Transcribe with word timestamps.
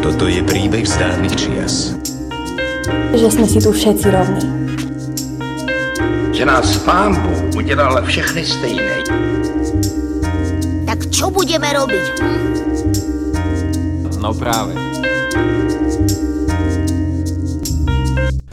Toto 0.00 0.24
je 0.24 0.40
príbeh 0.48 0.88
z 0.88 0.96
dávnych 0.96 1.36
čias. 1.36 1.92
Že 3.12 3.28
sme 3.28 3.44
si 3.44 3.60
tu 3.60 3.68
všetci 3.68 4.08
rovní. 4.08 4.48
Že 6.32 6.44
nás 6.48 6.80
pán 6.88 7.20
Bůh 7.20 7.60
udělal 7.60 8.00
všechny 8.08 8.40
stejné. 8.48 8.96
Tak 10.88 11.04
čo 11.12 11.28
budeme 11.28 11.68
robiť? 11.68 12.04
Hm? 12.24 12.40
No 14.24 14.32
práve. 14.32 14.72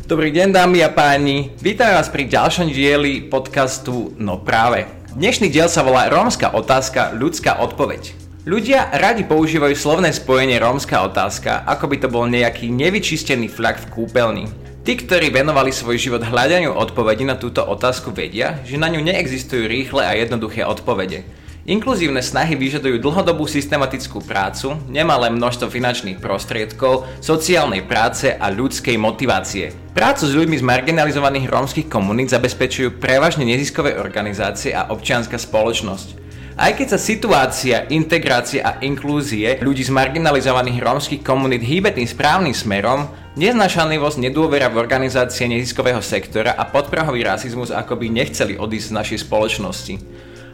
Dobrý 0.04 0.36
deň 0.36 0.52
dámy 0.52 0.84
a 0.84 0.92
páni, 0.92 1.56
vítam 1.64 1.96
vás 1.96 2.12
pri 2.12 2.28
ďalšom 2.28 2.76
dieli 2.76 3.24
podcastu 3.32 4.12
No 4.20 4.44
práve. 4.44 5.01
Dnešný 5.12 5.52
diel 5.52 5.68
sa 5.68 5.84
volá 5.84 6.08
Rómska 6.08 6.56
otázka, 6.56 7.12
ľudská 7.12 7.60
odpoveď. 7.60 8.16
Ľudia 8.48 8.96
radi 8.96 9.28
používajú 9.28 9.76
slovné 9.76 10.16
spojenie 10.16 10.56
rómska 10.56 11.04
otázka, 11.04 11.68
ako 11.68 11.92
by 11.92 11.98
to 12.00 12.08
bol 12.08 12.24
nejaký 12.24 12.72
nevyčistený 12.72 13.52
flak 13.52 13.84
v 13.84 13.92
kúpeľni. 13.92 14.48
Tí, 14.88 14.96
ktorí 14.96 15.28
venovali 15.28 15.76
svoj 15.76 16.00
život 16.00 16.24
hľadaniu 16.24 16.72
odpovedi 16.72 17.28
na 17.28 17.36
túto 17.36 17.60
otázku 17.60 18.16
vedia, 18.16 18.64
že 18.64 18.80
na 18.80 18.88
ňu 18.88 19.04
neexistujú 19.04 19.68
rýchle 19.68 20.00
a 20.00 20.16
jednoduché 20.16 20.64
odpovede. 20.64 21.28
Inkluzívne 21.62 22.26
snahy 22.26 22.58
vyžadujú 22.58 22.98
dlhodobú 22.98 23.46
systematickú 23.46 24.26
prácu, 24.26 24.82
nemalé 24.90 25.30
množstvo 25.30 25.70
finančných 25.70 26.18
prostriedkov, 26.18 27.06
sociálnej 27.22 27.86
práce 27.86 28.34
a 28.34 28.50
ľudskej 28.50 28.98
motivácie. 28.98 29.70
Prácu 29.94 30.26
s 30.26 30.34
ľuďmi 30.34 30.58
z 30.58 30.66
marginalizovaných 30.66 31.46
rómskych 31.54 31.86
komunít 31.86 32.34
zabezpečujú 32.34 32.98
prevažne 32.98 33.46
neziskové 33.46 33.94
organizácie 33.94 34.74
a 34.74 34.90
občianská 34.90 35.38
spoločnosť. 35.38 36.18
Aj 36.58 36.74
keď 36.74 36.98
sa 36.98 37.00
situácia 37.00 37.86
integrácie 37.94 38.58
a 38.66 38.82
inklúzie 38.82 39.62
ľudí 39.62 39.86
z 39.86 39.94
marginalizovaných 39.94 40.82
rómskych 40.82 41.22
komunít 41.22 41.62
hýbe 41.62 41.94
tým 41.94 42.10
správnym 42.10 42.58
smerom, 42.58 43.06
neznašanlivosť, 43.38 44.18
nedôvera 44.18 44.66
v 44.74 44.82
organizácie 44.82 45.46
neziskového 45.46 46.02
sektora 46.02 46.58
a 46.58 46.66
podprahový 46.66 47.22
rasizmus 47.22 47.70
akoby 47.70 48.10
nechceli 48.10 48.58
odísť 48.58 48.88
z 48.90 48.98
našej 48.98 49.20
spoločnosti. 49.30 49.96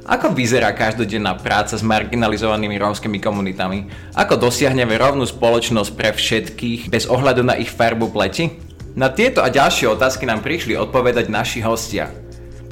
Ako 0.08 0.32
vyzerá 0.32 0.72
každodenná 0.72 1.36
práca 1.36 1.76
s 1.76 1.84
marginalizovanými 1.84 2.80
rómskymi 2.80 3.20
komunitami? 3.20 3.92
Ako 4.16 4.40
dosiahneme 4.40 4.96
rovnú 4.96 5.28
spoločnosť 5.28 5.92
pre 6.00 6.16
všetkých 6.16 6.88
bez 6.88 7.12
ohľadu 7.12 7.44
na 7.44 7.60
ich 7.60 7.68
farbu 7.68 8.08
pleti? 8.16 8.56
Na 8.96 9.12
tieto 9.12 9.44
a 9.44 9.52
ďalšie 9.52 9.92
otázky 9.92 10.24
nám 10.24 10.48
prišli 10.48 10.80
odpovedať 10.80 11.28
naši 11.28 11.60
hostia. 11.60 12.08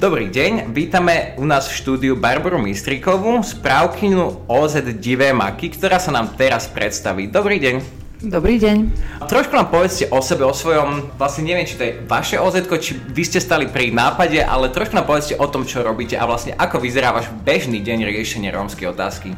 Dobrý 0.00 0.32
deň, 0.32 0.72
vítame 0.72 1.36
u 1.36 1.44
nás 1.44 1.68
v 1.68 1.76
štúdiu 1.76 2.16
Barboru 2.16 2.56
Mistrikovú, 2.56 3.44
správkynu 3.44 4.48
OZ 4.48 4.80
Divé 4.96 5.36
Maky, 5.36 5.76
ktorá 5.76 6.00
sa 6.00 6.16
nám 6.16 6.40
teraz 6.40 6.72
predstaví. 6.72 7.28
Dobrý 7.28 7.60
deň. 7.60 8.05
Dobrý 8.16 8.56
deň. 8.56 8.96
Trošku 9.28 9.52
nám 9.52 9.68
povedzte 9.68 10.08
o 10.08 10.24
sebe, 10.24 10.48
o 10.48 10.56
svojom, 10.56 11.12
vlastne 11.20 11.44
neviem, 11.44 11.68
či 11.68 11.76
to 11.76 11.84
je 11.84 12.00
vaše 12.08 12.40
OZ, 12.40 12.64
či 12.80 12.96
vy 12.96 13.22
ste 13.28 13.44
stali 13.44 13.68
pri 13.68 13.92
nápade, 13.92 14.40
ale 14.40 14.72
trošku 14.72 14.96
nám 14.96 15.04
povedzte 15.04 15.36
o 15.36 15.44
tom, 15.44 15.68
čo 15.68 15.84
robíte 15.84 16.16
a 16.16 16.24
vlastne 16.24 16.56
ako 16.56 16.80
vyzerá 16.80 17.12
váš 17.12 17.28
bežný 17.44 17.84
deň 17.84 18.08
riešenia 18.08 18.56
rómskej 18.56 18.88
otázky. 18.88 19.36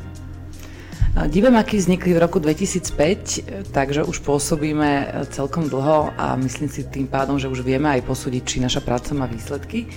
Divé 1.27 1.51
maky 1.51 1.75
vznikli 1.75 2.15
v 2.15 2.23
roku 2.23 2.39
2005, 2.39 3.75
takže 3.75 4.07
už 4.07 4.23
pôsobíme 4.23 5.11
celkom 5.35 5.67
dlho 5.67 6.15
a 6.15 6.39
myslím 6.39 6.71
si 6.71 6.87
tým 6.87 7.11
pádom, 7.11 7.35
že 7.43 7.51
už 7.51 7.67
vieme 7.67 7.91
aj 7.91 8.07
posúdiť, 8.07 8.43
či 8.47 8.63
naša 8.63 8.79
práca 8.79 9.11
má 9.11 9.27
výsledky. 9.27 9.91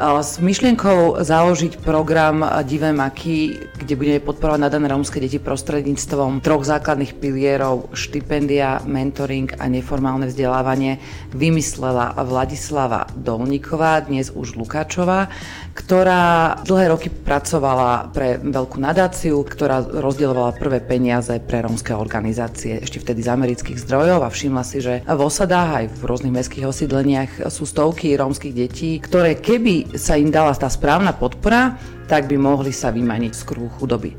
S 0.00 0.40
myšlienkou 0.40 1.20
založiť 1.20 1.84
program 1.84 2.40
Divé 2.64 2.96
maky, 2.96 3.60
kde 3.76 3.92
budeme 3.92 4.24
podporovať 4.24 4.60
nadané 4.64 4.88
rómske 4.88 5.20
deti 5.20 5.36
prostredníctvom 5.36 6.40
troch 6.40 6.64
základných 6.64 7.20
pilierov 7.20 7.92
štipendia, 7.92 8.80
mentoring 8.88 9.52
a 9.60 9.68
neformálne 9.68 10.32
vzdelávanie 10.32 10.96
vymyslela 11.36 12.16
Vladislava 12.24 13.04
Dolníková, 13.12 14.08
dnes 14.08 14.32
už 14.32 14.56
Lukáčová, 14.56 15.28
ktorá 15.76 16.56
dlhé 16.64 16.86
roky 16.88 17.08
pracovala 17.12 18.08
pre 18.16 18.40
veľkú 18.40 18.80
nadáciu, 18.80 19.44
ktorá 19.44 19.84
rozdielovala 19.84 20.56
prvé 20.56 20.80
peniaze 20.80 21.36
pre 21.36 21.60
rómske 21.60 21.92
organizácie, 21.92 22.80
ešte 22.80 22.96
vtedy 22.96 23.20
z 23.20 23.28
amerických 23.28 23.76
zdrojov 23.84 24.24
a 24.24 24.32
všimla 24.32 24.64
si, 24.64 24.80
že 24.80 25.04
v 25.04 25.20
osadách 25.20 25.84
aj 25.84 25.86
v 25.92 26.00
rôznych 26.08 26.32
mestských 26.32 26.64
osídleniach 26.64 27.30
sú 27.52 27.68
stovky 27.68 28.16
rómskych 28.16 28.56
detí, 28.56 28.96
ktoré 28.96 29.36
keby 29.36 29.81
sa 29.96 30.18
im 30.18 30.30
dala 30.30 30.54
tá 30.54 30.68
správna 30.70 31.14
podpora, 31.14 31.78
tak 32.06 32.28
by 32.28 32.36
mohli 32.36 32.70
sa 32.74 32.92
vymaniť 32.92 33.32
z 33.32 33.42
kruhu 33.42 33.70
chudoby. 33.78 34.12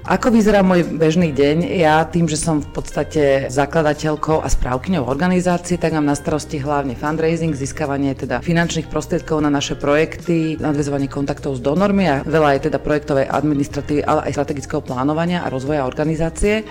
Ako 0.00 0.32
vyzerá 0.32 0.64
môj 0.64 0.96
bežný 0.96 1.28
deň? 1.28 1.76
Ja 1.76 2.00
tým, 2.08 2.24
že 2.24 2.40
som 2.40 2.64
v 2.64 2.72
podstate 2.72 3.52
zakladateľkou 3.52 4.40
a 4.40 4.48
správkyňou 4.48 5.04
organizácie, 5.04 5.76
tak 5.76 5.92
mám 5.92 6.08
na 6.08 6.16
starosti 6.16 6.56
hlavne 6.56 6.96
fundraising, 6.96 7.52
získavanie 7.52 8.16
teda 8.16 8.40
finančných 8.40 8.88
prostriedkov 8.88 9.44
na 9.44 9.52
naše 9.52 9.76
projekty, 9.76 10.56
nadvezovanie 10.56 11.04
kontaktov 11.04 11.60
s 11.60 11.60
donormi 11.60 12.08
a 12.08 12.24
veľa 12.24 12.56
je 12.56 12.72
teda 12.72 12.80
projektovej 12.80 13.28
administratívy, 13.28 14.00
ale 14.00 14.32
aj 14.32 14.40
strategického 14.40 14.80
plánovania 14.80 15.44
a 15.44 15.52
rozvoja 15.52 15.84
organizácie. 15.84 16.64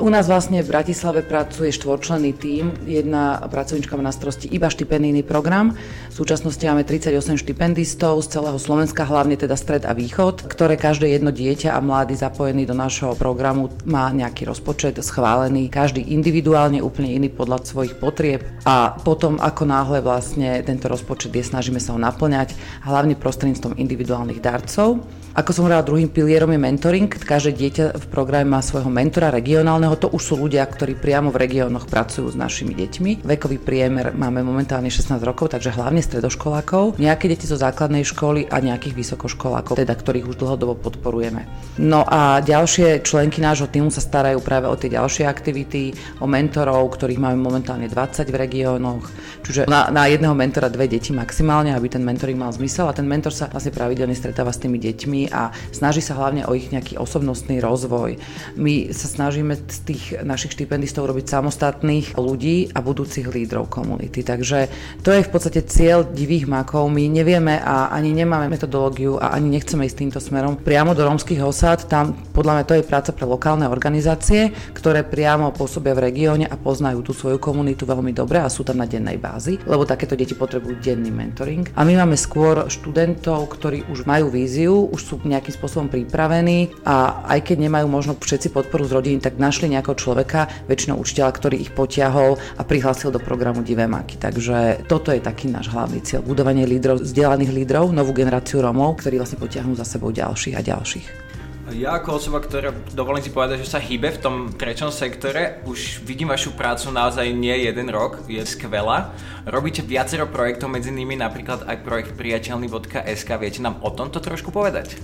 U 0.00 0.08
nás 0.08 0.24
vlastne 0.24 0.64
v 0.64 0.72
Bratislave 0.72 1.20
pracuje 1.20 1.68
štvorčlenný 1.68 2.32
tím. 2.40 2.72
Jedna 2.88 3.44
pracovnička 3.44 3.92
má 3.92 4.08
na 4.08 4.14
starosti 4.16 4.48
iba 4.48 4.72
štipendijný 4.72 5.20
program. 5.20 5.76
V 6.08 6.14
súčasnosti 6.16 6.64
máme 6.64 6.80
38 6.80 7.36
štipendistov 7.36 8.24
z 8.24 8.40
celého 8.40 8.56
Slovenska, 8.56 9.04
hlavne 9.04 9.36
teda 9.36 9.52
stred 9.52 9.84
a 9.84 9.92
východ, 9.92 10.48
ktoré 10.48 10.80
každé 10.80 11.12
jedno 11.12 11.28
dieťa 11.28 11.76
a 11.76 11.84
mladý 11.84 12.16
zapojený 12.16 12.64
do 12.64 12.72
našho 12.72 13.12
programu 13.20 13.68
má 13.84 14.08
nejaký 14.08 14.48
rozpočet 14.48 14.96
schválený, 14.96 15.68
každý 15.68 16.00
individuálne, 16.08 16.80
úplne 16.80 17.12
iný 17.12 17.28
podľa 17.28 17.60
svojich 17.60 18.00
potrieb. 18.00 18.48
A 18.64 18.96
potom, 18.96 19.36
ako 19.44 19.68
náhle 19.68 20.00
vlastne 20.00 20.56
tento 20.64 20.88
rozpočet 20.88 21.36
je, 21.36 21.44
snažíme 21.44 21.76
sa 21.76 21.92
ho 21.92 22.00
naplňať, 22.00 22.56
hlavne 22.88 23.12
prostredníctvom 23.12 23.76
individuálnych 23.76 24.40
darcov. 24.40 25.04
Ako 25.32 25.56
som 25.56 25.64
hovorila, 25.64 25.80
druhým 25.80 26.12
pilierom 26.12 26.52
je 26.52 26.60
mentoring. 26.60 27.08
Každé 27.08 27.56
dieťa 27.56 27.84
v 27.96 28.06
programe 28.12 28.52
má 28.52 28.60
svojho 28.60 28.92
mentora 28.92 29.32
regionálneho. 29.32 29.96
To 29.96 30.12
už 30.12 30.20
sú 30.20 30.34
ľudia, 30.36 30.60
ktorí 30.68 30.92
priamo 30.92 31.32
v 31.32 31.48
regiónoch 31.48 31.88
pracujú 31.88 32.28
s 32.28 32.36
našimi 32.36 32.76
deťmi. 32.76 33.24
Vekový 33.24 33.56
priemer 33.56 34.12
máme 34.12 34.44
momentálne 34.44 34.92
16 34.92 35.16
rokov, 35.24 35.56
takže 35.56 35.72
hlavne 35.72 36.04
stredoškolákov, 36.04 37.00
nejaké 37.00 37.32
deti 37.32 37.48
zo 37.48 37.56
základnej 37.56 38.04
školy 38.04 38.44
a 38.52 38.60
nejakých 38.60 38.92
vysokoškolákov, 38.92 39.80
teda 39.80 39.96
ktorých 39.96 40.28
už 40.28 40.36
dlhodobo 40.36 40.76
podporujeme. 40.76 41.48
No 41.80 42.04
a 42.04 42.44
ďalšie 42.44 43.00
členky 43.00 43.40
nášho 43.40 43.72
týmu 43.72 43.88
sa 43.88 44.04
starajú 44.04 44.44
práve 44.44 44.68
o 44.68 44.76
tie 44.76 44.92
ďalšie 44.92 45.24
aktivity, 45.24 45.96
o 46.20 46.28
mentorov, 46.28 46.92
ktorých 46.92 47.16
máme 47.16 47.40
momentálne 47.40 47.88
20 47.88 48.28
v 48.28 48.36
regiónoch. 48.36 49.08
Čiže 49.48 49.64
na, 49.64 49.88
na 49.88 50.12
jedného 50.12 50.36
mentora 50.36 50.68
dve 50.68 50.92
deti 50.92 51.16
maximálne, 51.16 51.72
aby 51.72 51.88
ten 51.88 52.04
mentoring 52.04 52.36
mal 52.36 52.52
zmysel 52.52 52.84
a 52.84 52.92
ten 52.92 53.08
mentor 53.08 53.32
sa 53.32 53.48
vlastne 53.48 53.72
pravidelne 53.72 54.12
stretáva 54.12 54.52
s 54.52 54.60
tými 54.60 54.76
deťmi 54.76 55.21
a 55.28 55.52
snaží 55.70 56.00
sa 56.00 56.18
hlavne 56.18 56.48
o 56.48 56.56
ich 56.56 56.72
nejaký 56.72 56.98
osobnostný 56.98 57.60
rozvoj. 57.60 58.18
My 58.58 58.90
sa 58.90 59.06
snažíme 59.06 59.58
z 59.58 59.78
tých 59.84 60.04
našich 60.24 60.56
štipendistov 60.56 61.06
robiť 61.06 61.28
samostatných 61.28 62.16
ľudí 62.16 62.72
a 62.72 62.80
budúcich 62.80 63.28
lídrov 63.28 63.68
komunity. 63.68 64.24
Takže 64.24 64.66
to 65.04 65.10
je 65.12 65.26
v 65.26 65.30
podstate 65.30 65.66
cieľ 65.68 66.06
divých 66.06 66.48
makov. 66.48 66.88
My 66.88 67.06
nevieme 67.06 67.60
a 67.60 67.92
ani 67.92 68.16
nemáme 68.16 68.48
metodológiu 68.48 69.20
a 69.20 69.34
ani 69.36 69.52
nechceme 69.52 69.86
ísť 69.86 69.98
týmto 69.98 70.20
smerom 70.22 70.58
priamo 70.58 70.96
do 70.96 71.04
rómskych 71.04 71.42
osad. 71.42 71.86
Tam 71.86 72.14
podľa 72.32 72.62
mňa 72.62 72.64
to 72.64 72.76
je 72.78 72.88
práca 72.88 73.10
pre 73.12 73.26
lokálne 73.28 73.66
organizácie, 73.68 74.54
ktoré 74.72 75.04
priamo 75.04 75.52
pôsobia 75.52 75.92
v 75.92 76.08
regióne 76.08 76.46
a 76.48 76.56
poznajú 76.56 77.02
tú 77.04 77.12
svoju 77.12 77.36
komunitu 77.42 77.84
veľmi 77.84 78.14
dobre 78.14 78.40
a 78.40 78.48
sú 78.48 78.62
tam 78.62 78.80
na 78.80 78.86
dennej 78.88 79.18
bázi, 79.18 79.58
lebo 79.66 79.84
takéto 79.84 80.14
deti 80.14 80.32
potrebujú 80.32 80.78
denný 80.78 81.10
mentoring. 81.10 81.68
A 81.76 81.82
my 81.82 81.98
máme 81.98 82.16
skôr 82.16 82.68
študentov, 82.70 83.50
ktorí 83.52 83.84
už 83.90 84.06
majú 84.06 84.30
víziu, 84.30 84.88
už 84.88 85.00
sú 85.02 85.11
sú 85.12 85.20
nejakým 85.20 85.52
spôsobom 85.52 85.92
pripravení 85.92 86.72
a 86.88 87.20
aj 87.28 87.52
keď 87.52 87.68
nemajú 87.68 87.86
možno 87.92 88.16
všetci 88.16 88.48
podporu 88.48 88.88
z 88.88 88.96
rodiny, 88.96 89.18
tak 89.20 89.36
našli 89.36 89.68
nejakého 89.68 89.92
človeka, 89.92 90.48
väčšinou 90.64 90.96
učiteľa, 90.96 91.36
ktorý 91.36 91.56
ich 91.60 91.76
potiahol 91.76 92.40
a 92.56 92.62
prihlásil 92.64 93.12
do 93.12 93.20
programu 93.20 93.60
Divé 93.60 93.84
maky. 93.84 94.16
Takže 94.16 94.88
toto 94.88 95.12
je 95.12 95.20
taký 95.20 95.52
náš 95.52 95.68
hlavný 95.68 96.00
cieľ, 96.00 96.24
budovanie 96.24 96.64
lídrov, 96.64 97.04
vzdelaných 97.04 97.52
lídrov, 97.52 97.92
novú 97.92 98.16
generáciu 98.16 98.64
Romov, 98.64 99.04
ktorí 99.04 99.20
vlastne 99.20 99.36
potiahnú 99.36 99.76
za 99.76 99.84
sebou 99.84 100.08
ďalších 100.08 100.56
a 100.56 100.64
ďalších. 100.64 101.31
Ja 101.72 101.96
ako 101.96 102.20
osoba, 102.20 102.44
ktorá 102.44 102.68
dovolím 102.92 103.24
si 103.24 103.32
povedať, 103.32 103.64
že 103.64 103.72
sa 103.72 103.80
hýbe 103.80 104.12
v 104.12 104.20
tom 104.20 104.36
treťom 104.52 104.92
sektore, 104.92 105.64
už 105.64 106.04
vidím 106.04 106.28
vašu 106.28 106.52
prácu 106.52 106.92
naozaj 106.92 107.32
nie 107.32 107.64
jeden 107.64 107.88
rok, 107.88 108.28
je 108.28 108.44
skvelá. 108.44 109.16
Robíte 109.48 109.80
viacero 109.80 110.28
projektov, 110.28 110.68
medzi 110.68 110.92
nimi 110.92 111.16
napríklad 111.16 111.64
aj 111.64 111.80
projekt 111.80 112.12
priateľný.sk, 112.20 113.28
viete 113.40 113.64
nám 113.64 113.80
o 113.80 113.88
tomto 113.88 114.20
trošku 114.20 114.52
povedať? 114.52 115.00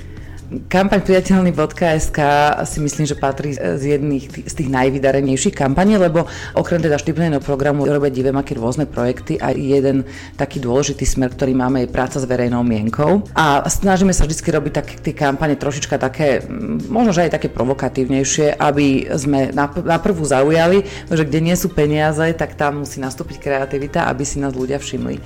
Kampaň 0.48 1.04
priateľný.sk 1.04 2.18
si 2.64 2.78
myslím, 2.80 3.04
že 3.04 3.20
patrí 3.20 3.52
z 3.52 3.84
jedných 3.84 4.48
z 4.48 4.54
tých 4.56 4.72
najvydarenejších 4.72 5.52
kampaní, 5.52 6.00
lebo 6.00 6.24
okrem 6.56 6.80
teda 6.80 6.96
štipendného 6.96 7.44
programu 7.44 7.84
robia 7.84 8.08
divemaký 8.08 8.56
rôzne 8.56 8.88
projekty 8.88 9.36
a 9.36 9.52
jeden 9.52 10.08
taký 10.40 10.56
dôležitý 10.56 11.04
smer, 11.04 11.36
ktorý 11.36 11.52
máme, 11.52 11.84
je 11.84 11.92
práca 11.92 12.16
s 12.16 12.24
verejnou 12.24 12.64
mienkou. 12.64 13.28
A 13.36 13.68
snažíme 13.68 14.16
sa 14.16 14.24
vždy 14.24 14.40
robiť 14.40 14.72
tak, 14.72 14.88
tie 15.04 15.12
kampane 15.12 15.52
trošička 15.52 16.00
také, 16.00 16.40
možno 16.88 17.12
že 17.12 17.28
aj 17.28 17.36
také 17.36 17.52
provokatívnejšie, 17.52 18.56
aby 18.56 19.04
sme 19.20 19.52
na 19.52 20.00
prvú 20.00 20.24
zaujali, 20.24 20.80
že 21.12 21.28
kde 21.28 21.44
nie 21.44 21.56
sú 21.60 21.68
peniaze, 21.68 22.24
tak 22.32 22.56
tam 22.56 22.88
musí 22.88 23.04
nastúpiť 23.04 23.36
kreativita, 23.36 24.08
aby 24.08 24.24
si 24.24 24.40
nás 24.40 24.56
ľudia 24.56 24.80
všimli. 24.80 25.20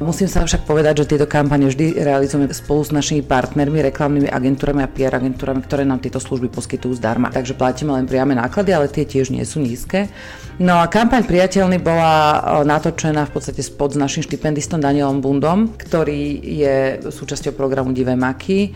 Musím 0.00 0.32
sa 0.32 0.48
však 0.48 0.64
povedať, 0.64 1.04
že 1.04 1.12
tieto 1.12 1.28
kampane 1.28 1.68
vždy 1.68 2.00
realizujeme 2.00 2.48
spolu 2.56 2.80
s 2.80 2.88
našimi 2.88 3.20
partnermi, 3.20 3.84
reklamnými 3.84 4.32
agentúrami 4.32 4.80
a 4.80 4.88
PR 4.88 5.20
agentúrami, 5.20 5.60
ktoré 5.60 5.84
nám 5.84 6.00
tieto 6.00 6.16
služby 6.16 6.48
poskytujú 6.48 6.96
zdarma. 6.96 7.28
Takže 7.28 7.52
platíme 7.52 7.92
len 7.92 8.08
priame 8.08 8.32
náklady, 8.32 8.72
ale 8.72 8.88
tie 8.88 9.04
tiež 9.04 9.28
nie 9.28 9.44
sú 9.44 9.60
nízke. 9.60 10.08
No 10.56 10.80
a 10.80 10.88
kampaň 10.88 11.28
Priateľný 11.28 11.84
bola 11.84 12.12
e, 12.12 12.38
natočená 12.64 13.28
v 13.28 13.32
podstate 13.32 13.60
spod 13.60 13.92
s 13.92 14.00
našim 14.00 14.24
štipendistom 14.24 14.80
Danielom 14.80 15.20
Bundom, 15.20 15.76
ktorý 15.76 16.36
je 16.48 16.76
súčasťou 17.04 17.52
programu 17.52 17.92
Divé 17.92 18.16
maky 18.16 18.72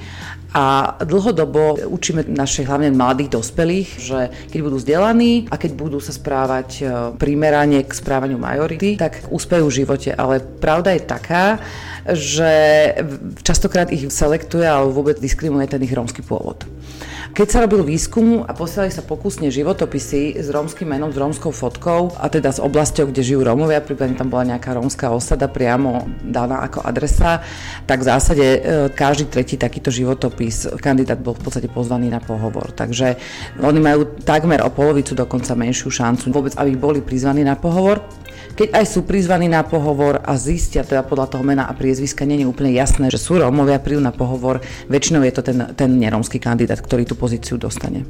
a 0.54 0.94
dlhodobo 1.02 1.82
učíme 1.90 2.30
našich 2.30 2.70
hlavne 2.70 2.94
mladých 2.94 3.34
dospelých, 3.34 3.88
že 3.98 4.18
keď 4.54 4.58
budú 4.62 4.76
vzdelaní 4.78 5.50
a 5.50 5.58
keď 5.58 5.70
budú 5.74 5.98
sa 5.98 6.14
správať 6.14 6.68
e, 6.78 6.82
primerane 7.18 7.82
k 7.82 7.90
správaniu 7.90 8.38
majority, 8.38 8.94
tak 8.94 9.26
úspejú 9.34 9.66
v 9.66 9.76
živote. 9.82 10.14
Ale 10.14 10.38
pravda 10.38 10.94
je 10.94 11.02
taká, 11.14 11.62
že 12.11 12.52
častokrát 13.46 13.88
ich 13.94 14.11
selektuje 14.11 14.66
alebo 14.66 14.93
vôbec 14.93 15.16
diskriminuje 15.22 15.70
ten 15.70 15.82
ich 15.87 15.94
rómsky 15.94 16.20
pôvod. 16.20 16.66
Keď 17.34 17.48
sa 17.50 17.66
robil 17.66 17.82
výskum 17.82 18.46
a 18.46 18.54
posielali 18.54 18.94
sa 18.94 19.02
pokusne 19.02 19.50
životopisy 19.50 20.38
s 20.38 20.54
rómskym 20.54 20.86
menom, 20.86 21.10
s 21.10 21.19
rómskou 21.19 21.50
fotkou 21.50 22.14
a 22.14 22.31
teda 22.31 22.54
s 22.54 22.62
oblasťou, 22.62 23.10
kde 23.10 23.26
žijú 23.26 23.42
Rómovia, 23.42 23.82
prípadne 23.82 24.14
tam 24.14 24.31
bola 24.31 24.54
nejaká 24.54 24.70
rómska 24.78 25.10
osada 25.10 25.50
priamo 25.50 26.06
daná 26.22 26.62
ako 26.62 26.86
adresa, 26.86 27.42
tak 27.90 28.06
v 28.06 28.06
zásade 28.06 28.46
e, 28.46 28.58
každý 28.86 29.34
tretí 29.34 29.58
takýto 29.58 29.90
životopis 29.90 30.78
kandidát 30.78 31.19
bol 31.19 31.34
v 31.34 31.42
podstate 31.42 31.66
pozvaný 31.66 32.06
na 32.06 32.22
pohovor. 32.22 32.70
Takže 32.70 33.19
oni 33.58 33.82
majú 33.82 34.14
takmer 34.22 34.62
o 34.62 34.70
polovicu 34.70 35.19
dokonca 35.19 35.58
menšiu 35.58 35.90
šancu 35.90 36.31
vôbec, 36.31 36.54
aby 36.54 36.78
boli 36.78 37.02
prizvaní 37.02 37.42
na 37.42 37.58
pohovor. 37.58 37.98
Keď 38.54 38.70
aj 38.70 38.86
sú 38.86 39.02
prizvaní 39.02 39.50
na 39.50 39.66
pohovor 39.66 40.22
a 40.22 40.38
zistia 40.38 40.86
teda 40.86 41.02
podľa 41.02 41.26
toho 41.26 41.42
mena 41.42 41.66
a 41.66 41.75
priezviska, 41.75 42.22
nie 42.22 42.38
je 42.38 42.46
úplne 42.46 42.70
jasné, 42.70 43.10
že 43.10 43.19
sú 43.19 43.42
Rómovia, 43.42 43.82
prídu 43.82 43.98
na 43.98 44.14
pohovor, 44.14 44.62
väčšinou 44.86 45.26
je 45.26 45.34
to 45.34 45.42
ten, 45.42 45.58
ten 45.75 45.90
nerómsky 45.98 46.38
kandidát, 46.38 46.78
ktorý 46.78 47.02
tú 47.02 47.19
pozíciu 47.24 47.56
dostane. 47.56 48.04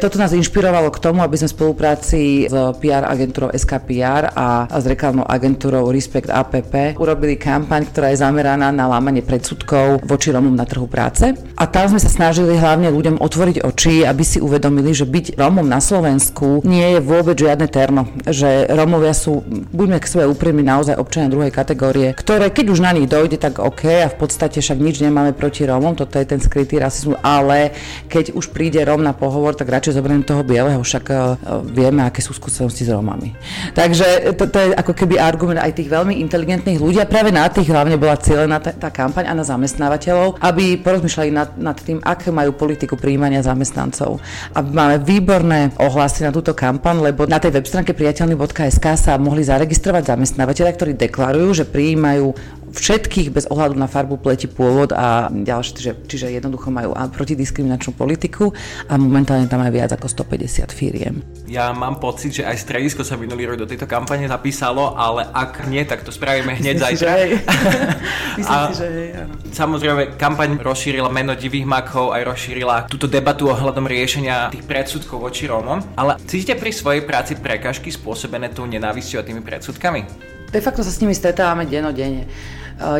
Toto 0.00 0.16
nás 0.16 0.32
inšpirovalo 0.32 0.88
k 0.88 1.02
tomu, 1.04 1.20
aby 1.20 1.36
sme 1.36 1.52
v 1.52 1.56
spolupráci 1.60 2.20
s 2.48 2.54
PR 2.80 3.04
agentúrou 3.04 3.52
SKPR 3.52 4.32
a, 4.32 4.64
s 4.72 4.88
reklamnou 4.88 5.28
agentúrou 5.28 5.92
Respect 5.92 6.32
APP 6.32 6.96
urobili 6.96 7.36
kampaň, 7.36 7.84
ktorá 7.92 8.16
je 8.16 8.24
zameraná 8.24 8.72
na 8.72 8.88
lámanie 8.88 9.20
predsudkov 9.20 10.00
voči 10.08 10.32
Rómom 10.32 10.56
na 10.56 10.64
trhu 10.64 10.88
práce. 10.88 11.36
A 11.60 11.64
tam 11.68 11.92
sme 11.92 12.00
sa 12.00 12.08
snažili 12.08 12.56
hlavne 12.56 12.88
ľuďom 12.88 13.20
otvoriť 13.20 13.60
oči, 13.60 14.08
aby 14.08 14.24
si 14.24 14.40
uvedomili, 14.40 14.96
že 14.96 15.04
byť 15.04 15.36
Rómom 15.36 15.68
na 15.68 15.84
Slovensku 15.84 16.64
nie 16.64 16.96
je 16.96 17.00
vôbec 17.04 17.36
žiadne 17.36 17.68
terno, 17.68 18.08
že 18.24 18.64
Rómovia 18.72 19.12
sú 19.12 19.44
buďme 19.74 20.00
k 20.00 20.08
sebe 20.08 20.24
úprimní 20.24 20.64
naozaj 20.64 20.96
občania 20.96 21.28
druhej 21.28 21.52
kategórie, 21.52 22.16
ktoré 22.16 22.48
keď 22.48 22.66
už 22.72 22.80
na 22.80 22.96
nich 22.96 23.10
dojde, 23.10 23.36
tak 23.36 23.60
OK 23.60 24.06
a 24.06 24.08
v 24.08 24.16
podstate 24.16 24.62
však 24.62 24.78
nič 24.80 25.04
nemáme 25.04 25.36
proti 25.36 25.68
Rómom, 25.68 25.98
toto 25.98 26.16
je 26.16 26.24
ten 26.24 26.40
skrytý 26.40 26.78
rasizmus, 26.78 27.18
ale 27.20 27.74
keď 28.06 28.38
už 28.38 28.53
príde 28.54 28.78
Róm 28.86 29.02
na 29.02 29.10
pohovor, 29.10 29.58
tak 29.58 29.66
radšej 29.66 29.98
zoberiem 29.98 30.22
toho 30.22 30.46
bieleho, 30.46 30.78
však 30.78 31.04
uh, 31.10 31.34
vieme, 31.66 32.06
aké 32.06 32.22
sú 32.22 32.30
skúsenosti 32.30 32.86
s 32.86 32.94
Rómami. 32.94 33.34
Takže 33.74 34.38
to, 34.38 34.46
to 34.46 34.58
je 34.62 34.68
ako 34.78 34.94
keby 34.94 35.18
argument 35.18 35.58
aj 35.58 35.74
tých 35.74 35.90
veľmi 35.90 36.22
inteligentných 36.22 36.78
ľudí 36.78 37.02
a 37.02 37.10
práve 37.10 37.34
na 37.34 37.50
tých 37.50 37.66
hlavne 37.66 37.98
bola 37.98 38.14
cieľená 38.14 38.62
tá, 38.62 38.70
tá 38.70 38.94
kampaň 38.94 39.26
a 39.26 39.34
na 39.34 39.42
zamestnávateľov, 39.42 40.38
aby 40.38 40.78
porozmýšľali 40.78 41.30
nad, 41.34 41.50
nad 41.58 41.74
tým, 41.74 41.98
aké 42.06 42.30
majú 42.30 42.54
politiku 42.54 42.94
príjmania 42.94 43.42
zamestnancov. 43.42 44.22
A 44.54 44.62
máme 44.62 45.02
výborné 45.02 45.74
ohlasy 45.82 46.22
na 46.22 46.30
túto 46.30 46.54
kampaň, 46.54 47.10
lebo 47.10 47.26
na 47.26 47.42
tej 47.42 47.58
web 47.58 47.66
stránke 47.66 47.90
priateľný.sk 47.90 48.86
sa 48.94 49.18
mohli 49.18 49.42
zaregistrovať 49.42 49.64
registrovať 49.64 50.04
zamestnávateľa, 50.06 50.76
ktorí 50.76 50.92
deklarujú, 50.94 51.50
že 51.50 51.64
prijímajú 51.64 52.30
všetkých 52.70 53.28
bez 53.34 53.44
ohľadu 53.50 53.76
na 53.76 53.90
farbu 53.90 54.16
pleti 54.20 54.48
pôvod 54.48 54.94
a 54.94 55.28
ďalšie, 55.28 55.72
čiže, 55.76 55.92
čiže 56.08 56.26
jednoducho 56.32 56.72
majú 56.72 56.94
protidiskriminačnú 56.94 57.92
politiku 57.96 58.54
a 58.88 58.96
momentálne 58.96 59.50
tam 59.50 59.60
aj 59.60 59.72
viac 59.72 59.90
ako 59.92 60.06
150 60.08 60.70
firiem. 60.72 61.20
Ja 61.44 61.70
mám 61.76 62.00
pocit, 62.00 62.40
že 62.40 62.48
aj 62.48 62.56
stredisko 62.60 63.04
sa 63.04 63.20
minulý 63.20 63.52
rok 63.52 63.64
do 63.64 63.68
tejto 63.68 63.84
kampane 63.84 64.24
zapísalo, 64.24 64.96
ale 64.96 65.28
ak 65.28 65.68
nie, 65.68 65.84
tak 65.84 66.02
to 66.02 66.10
spravíme 66.10 66.56
hneď 66.56 66.80
Myslím 66.80 66.98
zajtra. 66.98 67.10
Si, 67.14 67.28
Myslím 68.40 68.58
a 68.58 68.68
si, 68.70 68.74
že 68.80 68.86
hej, 68.88 69.10
áno. 69.20 69.34
Samozrejme, 69.54 70.02
kampaň 70.18 70.58
rozšírila 70.58 71.10
meno 71.12 71.36
divých 71.36 71.68
makov, 71.68 72.16
aj 72.16 72.22
rozšírila 72.26 72.90
túto 72.90 73.06
debatu 73.06 73.48
ohľadom 73.52 73.84
riešenia 73.86 74.50
tých 74.50 74.66
predsudkov 74.66 75.20
voči 75.22 75.46
Rómom. 75.46 75.80
Ale 75.94 76.18
cítite 76.26 76.58
pri 76.58 76.72
svojej 76.74 77.02
práci 77.04 77.38
prekažky 77.38 77.92
spôsobené 77.92 78.50
tou 78.50 78.66
nenávisťou 78.66 79.22
a 79.22 79.26
tými 79.26 79.42
predsudkami? 79.44 80.34
De 80.54 80.62
facto 80.62 80.86
sa 80.86 80.94
s 80.94 81.02
nimi 81.02 81.18
stretávame 81.18 81.66
denodene. 81.66 82.30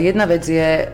Jedna 0.02 0.26
vec 0.26 0.42
je 0.42 0.90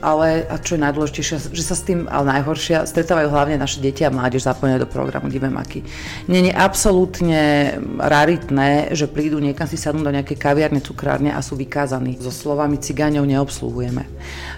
ale 0.00 0.46
a 0.46 0.56
čo 0.58 0.78
je 0.78 0.84
najdôležitejšie, 0.84 1.50
že 1.52 1.64
sa 1.64 1.74
s 1.74 1.82
tým, 1.86 2.06
ale 2.08 2.38
najhoršia, 2.38 2.86
stretávajú 2.86 3.28
hlavne 3.28 3.56
naše 3.58 3.82
deti 3.82 4.06
a 4.06 4.10
mládež 4.10 4.46
zapojené 4.46 4.78
do 4.78 4.88
programu 4.88 5.28
Divé 5.28 5.50
maky. 5.50 5.82
Nie 6.30 6.48
je 6.48 6.54
absolútne 6.54 7.74
raritné, 7.98 8.94
že 8.94 9.10
prídu 9.10 9.42
niekam 9.42 9.66
si 9.66 9.76
sadnú 9.76 10.06
do 10.06 10.14
nejakej 10.14 10.38
kaviarne, 10.38 10.80
cukrárne 10.80 11.34
a 11.34 11.42
sú 11.42 11.58
vykázaní. 11.58 12.18
So 12.22 12.30
slovami 12.30 12.78
cigáňov 12.78 13.26
neobsluhujeme. 13.26 14.06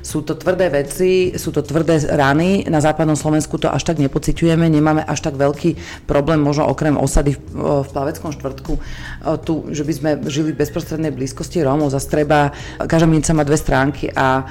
Sú 0.00 0.24
to 0.24 0.36
tvrdé 0.36 0.72
veci, 0.72 1.36
sú 1.36 1.52
to 1.52 1.60
tvrdé 1.60 2.00
rany, 2.08 2.64
na 2.68 2.80
západnom 2.80 3.16
Slovensku 3.16 3.60
to 3.60 3.68
až 3.68 3.84
tak 3.84 3.98
nepociťujeme, 4.00 4.68
nemáme 4.68 5.04
až 5.04 5.26
tak 5.26 5.36
veľký 5.36 6.04
problém, 6.08 6.40
možno 6.40 6.68
okrem 6.68 6.96
osady 6.96 7.36
v, 7.36 7.84
v 7.84 7.88
Plaveckom 7.88 8.32
štvrtku, 8.32 8.72
tu, 9.44 9.68
že 9.68 9.82
by 9.84 9.92
sme 9.92 10.10
žili 10.28 10.52
v 10.56 10.60
bezprostrednej 10.64 11.12
blízkosti 11.12 11.60
Rómov, 11.60 11.92
zase 11.92 12.08
treba, 12.08 12.54
každá 12.80 13.06
minca 13.08 13.36
má 13.36 13.44
dve 13.44 13.58
stránky 13.60 14.08
a 14.12 14.48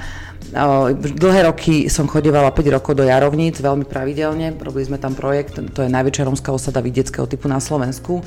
Dlhé 0.94 1.50
roky 1.50 1.92
som 1.92 2.08
chodevala 2.08 2.48
5 2.54 2.76
rokov 2.76 2.96
do 2.96 3.04
Jarovníc, 3.04 3.60
veľmi 3.60 3.84
pravidelne. 3.84 4.56
Robili 4.56 4.88
sme 4.88 4.96
tam 4.96 5.12
projekt, 5.12 5.60
to 5.76 5.84
je 5.84 5.90
najväčšia 5.92 6.24
romská 6.24 6.54
osada 6.54 6.80
vidieckého 6.80 7.28
typu 7.28 7.50
na 7.50 7.60
Slovensku 7.60 8.24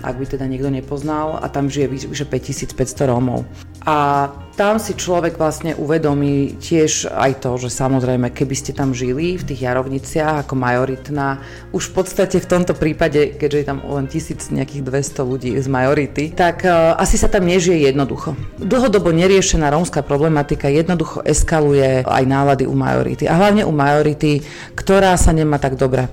ak 0.00 0.16
by 0.16 0.24
teda 0.24 0.48
niekto 0.48 0.72
nepoznal, 0.72 1.36
a 1.36 1.46
tam 1.52 1.68
žije 1.68 2.08
vyše 2.08 2.24
5500 2.24 3.10
Rómov. 3.12 3.44
A 3.82 4.30
tam 4.54 4.76
si 4.76 4.94
človek 4.94 5.40
vlastne 5.40 5.74
uvedomí 5.74 6.60
tiež 6.60 7.10
aj 7.10 7.42
to, 7.42 7.56
že 7.56 7.72
samozrejme, 7.72 8.30
keby 8.30 8.54
ste 8.54 8.76
tam 8.76 8.94
žili 8.94 9.34
v 9.34 9.46
tých 9.48 9.64
jarovniciach 9.64 10.46
ako 10.46 10.54
majoritná, 10.54 11.42
už 11.74 11.90
v 11.90 11.92
podstate 11.98 12.36
v 12.38 12.46
tomto 12.46 12.76
prípade, 12.76 13.34
keďže 13.40 13.58
je 13.58 13.66
tam 13.66 13.78
len 13.82 14.06
tisíc 14.06 14.52
nejakých 14.52 14.86
200 14.86 15.24
ľudí 15.24 15.50
z 15.56 15.66
majority, 15.66 16.30
tak 16.30 16.62
uh, 16.62 16.94
asi 17.00 17.18
sa 17.18 17.26
tam 17.32 17.48
nežije 17.48 17.90
jednoducho. 17.90 18.38
Dlhodobo 18.60 19.10
neriešená 19.10 19.72
rómska 19.72 20.04
problematika 20.04 20.70
jednoducho 20.70 21.24
eskaluje 21.26 22.06
aj 22.06 22.24
nálady 22.28 22.68
u 22.68 22.76
majority. 22.76 23.26
A 23.26 23.34
hlavne 23.34 23.66
u 23.66 23.72
majority, 23.74 24.44
ktorá 24.78 25.16
sa 25.18 25.34
nemá 25.34 25.58
tak 25.58 25.74
dobre 25.74 26.06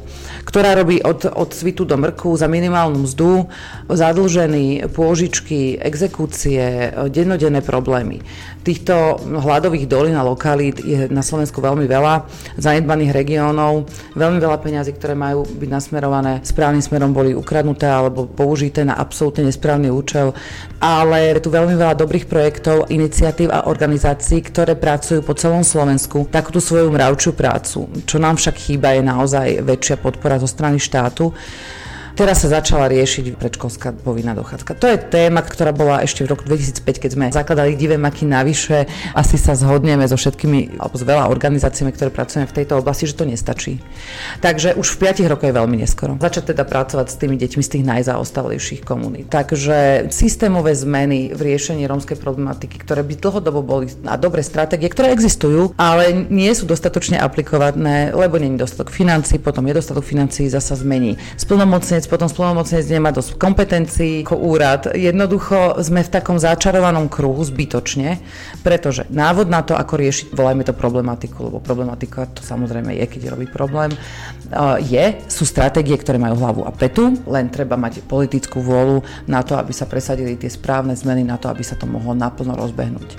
ktorá 0.49 0.73
robí 0.73 0.97
od, 1.05 1.29
od 1.29 1.53
svitu 1.53 1.85
do 1.85 1.93
mrku 1.93 2.33
za 2.33 2.49
minimálnu 2.49 3.05
mzdu, 3.05 3.45
zadlžený, 3.85 4.89
pôžičky, 4.89 5.77
exekúcie, 5.77 6.89
dennodenné 7.13 7.61
problémy. 7.61 8.25
Týchto 8.65 9.21
hladových 9.23 9.85
dolín 9.85 10.17
a 10.17 10.25
lokalít 10.25 10.81
je 10.81 11.05
na 11.13 11.21
Slovensku 11.21 11.61
veľmi 11.61 11.85
veľa, 11.85 12.25
zanedbaných 12.57 13.13
regiónov, 13.13 13.85
veľmi 14.17 14.41
veľa 14.41 14.57
peňazí, 14.57 14.97
ktoré 14.97 15.13
majú 15.13 15.45
byť 15.45 15.69
nasmerované 15.69 16.41
správnym 16.41 16.81
smerom, 16.81 17.13
boli 17.13 17.37
ukradnuté 17.37 17.85
alebo 17.85 18.25
použité 18.25 18.81
na 18.81 18.97
absolútne 18.97 19.45
nesprávny 19.45 19.93
účel, 19.93 20.33
ale 20.81 21.29
je 21.29 21.45
tu 21.45 21.53
veľmi 21.53 21.77
veľa 21.77 21.93
dobrých 21.93 22.25
projektov, 22.25 22.89
iniciatív 22.89 23.53
a 23.53 23.69
organizácií, 23.69 24.41
ktoré 24.41 24.73
pracujú 24.73 25.21
po 25.21 25.37
celom 25.37 25.61
Slovensku 25.61 26.25
takúto 26.27 26.57
svoju 26.57 26.89
mravčiu 26.89 27.37
prácu. 27.37 27.85
Čo 28.09 28.17
nám 28.17 28.41
však 28.41 28.55
chýba 28.57 28.97
je 28.97 29.01
naozaj 29.05 29.47
väčšia 29.61 30.01
podpora 30.01 30.38
zo 30.39 30.47
strany 30.47 30.79
štátu. 30.79 31.33
Teraz 32.19 32.43
sa 32.43 32.59
začala 32.59 32.91
riešiť 32.91 33.39
predškolská 33.39 33.95
povinná 34.03 34.35
dochádzka. 34.35 34.75
To 34.75 34.91
je 34.91 34.99
téma, 34.99 35.39
ktorá 35.39 35.71
bola 35.71 36.03
ešte 36.03 36.27
v 36.27 36.35
roku 36.35 36.43
2005, 36.43 36.99
keď 36.99 37.09
sme 37.15 37.25
zakladali 37.31 37.79
divé 37.79 37.95
maky 37.95 38.27
navyše. 38.27 38.91
Asi 39.15 39.39
sa 39.39 39.55
zhodneme 39.55 40.03
so 40.03 40.19
všetkými, 40.19 40.83
alebo 40.83 40.99
s 40.99 41.07
veľa 41.07 41.31
organizáciami, 41.31 41.95
ktoré 41.95 42.11
pracujeme 42.11 42.43
v 42.43 42.51
tejto 42.59 42.75
oblasti, 42.75 43.07
že 43.07 43.15
to 43.15 43.23
nestačí. 43.23 43.79
Takže 44.43 44.75
už 44.75 44.99
v 44.99 45.15
5 45.15 45.31
rokoch 45.31 45.47
je 45.47 45.55
veľmi 45.63 45.79
neskoro. 45.79 46.19
Začať 46.19 46.51
teda 46.51 46.67
pracovať 46.67 47.07
s 47.07 47.15
tými 47.23 47.39
deťmi 47.39 47.63
z 47.63 47.71
tých 47.71 47.87
najzaostalejších 47.87 48.83
komunít. 48.83 49.31
Takže 49.31 50.11
systémové 50.11 50.75
zmeny 50.75 51.31
v 51.31 51.39
riešení 51.39 51.87
rómskej 51.87 52.19
problematiky, 52.19 52.83
ktoré 52.83 52.99
by 52.99 53.15
dlhodobo 53.15 53.63
boli 53.63 53.95
a 54.03 54.19
dobré 54.19 54.43
stratégie, 54.43 54.91
ktoré 54.91 55.15
existujú, 55.15 55.71
ale 55.79 56.27
nie 56.27 56.51
sú 56.51 56.67
dostatočne 56.67 57.15
aplikované, 57.15 58.11
lebo 58.11 58.35
nie 58.35 58.59
dostatok 58.59 58.91
financí, 58.91 59.39
potom 59.39 59.63
je 59.71 59.79
dostatok 59.79 60.03
financí, 60.03 60.51
zasa 60.51 60.75
zmení. 60.75 61.15
Splnomocnec, 61.39 62.08
potom 62.09 62.25
splnomocnec 62.25 62.83
nemá 62.89 63.13
dosť 63.13 63.37
kompetencií 63.37 64.25
ako 64.25 64.35
úrad. 64.41 64.81
Jednoducho 64.97 65.77
sme 65.85 66.01
v 66.01 66.09
takom 66.09 66.41
začarovanom 66.41 67.07
kruhu 67.07 67.45
zbytočne, 67.45 68.17
pretože 68.65 69.05
návod 69.13 69.47
na 69.47 69.61
to, 69.61 69.77
ako 69.77 69.93
riešiť, 70.01 70.33
volajme 70.33 70.65
to 70.65 70.73
problematiku, 70.73 71.47
lebo 71.47 71.61
problematika 71.61 72.25
to 72.25 72.41
samozrejme 72.41 72.97
je, 72.97 73.05
keď 73.05 73.37
robí 73.37 73.45
problém, 73.45 73.93
je, 74.81 75.05
sú 75.29 75.45
stratégie, 75.45 75.93
ktoré 75.93 76.17
majú 76.17 76.41
hlavu 76.41 76.61
a 76.65 76.73
petu, 76.73 77.13
len 77.29 77.53
treba 77.53 77.77
mať 77.77 78.01
politickú 78.09 78.65
vôľu 78.65 79.05
na 79.29 79.45
to, 79.45 79.53
aby 79.53 79.69
sa 79.69 79.85
presadili 79.85 80.33
tie 80.41 80.49
správne 80.49 80.97
zmeny, 80.97 81.21
na 81.21 81.37
to, 81.37 81.53
aby 81.53 81.61
sa 81.61 81.77
to 81.77 81.85
mohlo 81.85 82.17
naplno 82.17 82.57
rozbehnúť. 82.57 83.13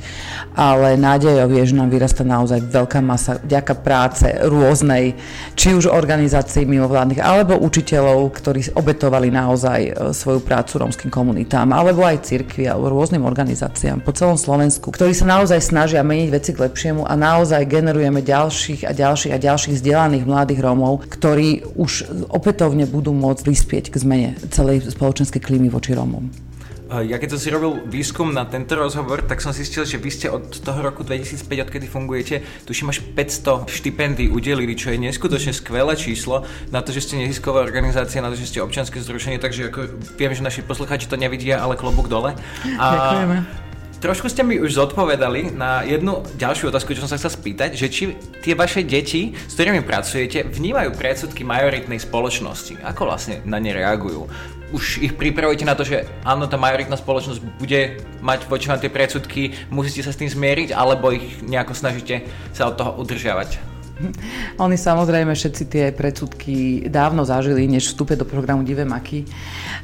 Ale 0.59 0.99
nádejou 0.99 1.47
je, 1.55 1.71
že 1.71 1.79
nám 1.79 1.95
vyrasta 1.95 2.27
naozaj 2.27 2.67
veľká 2.67 2.99
masa 2.99 3.39
vďaka 3.39 3.75
práce 3.79 4.27
rôznej, 4.43 5.15
či 5.55 5.79
už 5.79 5.87
organizácií 5.87 6.67
mimovládnych, 6.67 7.23
alebo 7.23 7.55
učiteľov, 7.63 8.35
ktorí 8.35 8.70
obetovali 8.75 9.33
naozaj 9.33 9.81
e, 9.87 9.91
svoju 10.11 10.43
prácu 10.43 10.83
rómskym 10.83 11.09
komunitám, 11.09 11.71
alebo 11.71 12.05
aj 12.05 12.27
cirkvi, 12.27 12.67
alebo 12.67 12.91
rôznym 12.91 13.23
organizáciám 13.23 14.03
po 14.03 14.13
celom 14.13 14.37
Slovensku, 14.37 14.91
ktorí 14.91 15.15
sa 15.15 15.27
naozaj 15.27 15.63
snažia 15.63 16.03
meniť 16.03 16.29
veci 16.29 16.51
k 16.53 16.63
lepšiemu 16.67 17.07
a 17.07 17.15
naozaj 17.15 17.65
generujeme 17.71 18.21
ďalších 18.21 18.85
a 18.87 18.93
ďalších 18.93 19.33
a 19.35 19.39
ďalších 19.39 19.77
vzdelaných 19.79 20.25
mladých 20.29 20.61
Rómov, 20.61 21.07
ktorí 21.09 21.79
už 21.79 22.11
opätovne 22.29 22.85
budú 22.91 23.15
môcť 23.15 23.43
prispieť 23.47 23.85
k 23.95 23.97
zmene 24.03 24.31
celej 24.51 24.91
spoločenskej 24.91 25.41
klímy 25.41 25.71
voči 25.71 25.95
Rómom. 25.95 26.50
Ja 26.91 27.23
keď 27.23 27.39
som 27.39 27.41
si 27.41 27.55
robil 27.55 27.87
výskum 27.87 28.35
na 28.35 28.43
tento 28.43 28.75
rozhovor, 28.75 29.23
tak 29.23 29.39
som 29.39 29.55
zistil, 29.55 29.87
že 29.87 29.95
vy 29.95 30.11
ste 30.11 30.27
od 30.27 30.51
toho 30.51 30.83
roku 30.83 31.07
2005, 31.07 31.47
odkedy 31.71 31.87
fungujete, 31.87 32.43
tuším 32.67 32.91
až 32.91 33.07
500 33.15 33.71
štipendií 33.71 34.27
udelili, 34.27 34.75
čo 34.75 34.91
je 34.91 34.99
neskutočne 34.99 35.55
skvelé 35.55 35.95
číslo 35.95 36.43
na 36.75 36.83
to, 36.83 36.91
že 36.91 37.07
ste 37.07 37.23
nezisková 37.23 37.63
organizácia, 37.63 38.19
na 38.19 38.35
to, 38.35 38.35
že 38.35 38.51
ste 38.51 38.59
občanské 38.59 38.99
združenie, 38.99 39.39
takže 39.39 39.71
ako 39.71 39.87
viem, 40.19 40.35
že 40.35 40.43
naši 40.43 40.67
posluchači 40.67 41.07
to 41.07 41.15
nevidia, 41.15 41.63
ale 41.63 41.79
klobúk 41.79 42.11
dole. 42.11 42.35
A 42.75 42.87
Ďakujeme. 42.91 43.71
Trošku 44.01 44.33
ste 44.33 44.41
mi 44.41 44.57
už 44.57 44.81
zodpovedali 44.81 45.53
na 45.53 45.85
jednu 45.85 46.25
ďalšiu 46.41 46.73
otázku, 46.73 46.97
čo 46.97 47.05
som 47.05 47.13
sa 47.13 47.21
chcel 47.21 47.37
spýtať, 47.37 47.77
že 47.77 47.87
či 47.93 48.17
tie 48.41 48.57
vaše 48.57 48.81
deti, 48.81 49.37
s 49.37 49.53
ktorými 49.61 49.85
pracujete, 49.85 50.49
vnímajú 50.49 50.97
predsudky 50.97 51.45
majoritnej 51.45 52.01
spoločnosti. 52.01 52.81
Ako 52.81 53.05
vlastne 53.05 53.45
na 53.45 53.61
ne 53.61 53.77
reagujú? 53.77 54.25
Už 54.71 55.03
ich 55.03 55.19
pripravujete 55.19 55.67
na 55.67 55.75
to, 55.75 55.83
že 55.83 56.07
áno, 56.23 56.47
tá 56.47 56.55
majoritná 56.55 56.95
spoločnosť 56.95 57.41
bude 57.59 57.99
mať 58.23 58.47
voči 58.47 58.71
vám 58.71 58.79
tie 58.79 58.91
predsudky, 58.91 59.55
musíte 59.71 60.07
sa 60.07 60.15
s 60.15 60.21
tým 60.21 60.31
zmieriť, 60.31 60.71
alebo 60.75 61.11
ich 61.11 61.43
nejako 61.43 61.75
snažíte 61.75 62.23
sa 62.55 62.71
od 62.71 62.79
toho 62.79 62.95
udržiavať? 63.03 63.70
Oni 64.65 64.77
samozrejme 64.77 65.33
všetci 65.35 65.63
tie 65.69 65.85
predsudky 65.93 66.87
dávno 66.89 67.25
zažili, 67.25 67.69
než 67.69 67.93
vstúpe 67.93 68.17
do 68.17 68.25
programu 68.25 68.65
Divé 68.65 68.85
maky. 68.85 69.25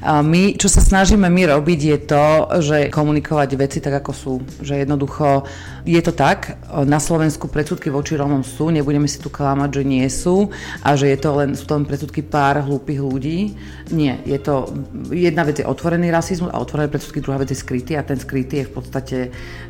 My, 0.04 0.56
čo 0.56 0.68
sa 0.68 0.80
snažíme 0.80 1.28
my 1.28 1.56
robiť, 1.56 1.80
je 1.80 1.98
to, 2.04 2.24
že 2.60 2.78
komunikovať 2.92 3.48
veci 3.56 3.78
tak, 3.80 4.04
ako 4.04 4.12
sú. 4.12 4.34
Že 4.60 4.84
jednoducho 4.84 5.44
je 5.86 6.00
to 6.02 6.12
tak, 6.12 6.58
na 6.84 6.98
Slovensku 6.98 7.46
predsudky 7.46 7.94
voči 7.94 8.18
Rómom 8.18 8.42
sú, 8.42 8.74
nebudeme 8.74 9.06
si 9.06 9.22
tu 9.22 9.30
klamať, 9.30 9.70
že 9.70 9.82
nie 9.86 10.06
sú 10.10 10.50
a 10.82 10.98
že 10.98 11.14
je 11.14 11.18
to 11.22 11.30
len, 11.38 11.54
sú 11.54 11.62
to 11.62 11.78
len 11.78 11.86
predsudky 11.86 12.26
pár 12.26 12.58
hlúpych 12.58 12.98
ľudí. 12.98 13.54
Nie, 13.94 14.18
je 14.26 14.34
to, 14.42 14.66
jedna 15.14 15.46
vec 15.46 15.62
je 15.62 15.66
otvorený 15.68 16.10
rasizmus 16.10 16.50
a 16.50 16.58
otvorené 16.58 16.90
predsudky, 16.90 17.22
druhá 17.22 17.38
vec 17.38 17.54
je 17.54 17.62
skrytý 17.62 17.94
a 17.94 18.02
ten 18.02 18.18
skrytý 18.18 18.66
je 18.66 18.68
v 18.68 18.72
podstate, 18.74 19.18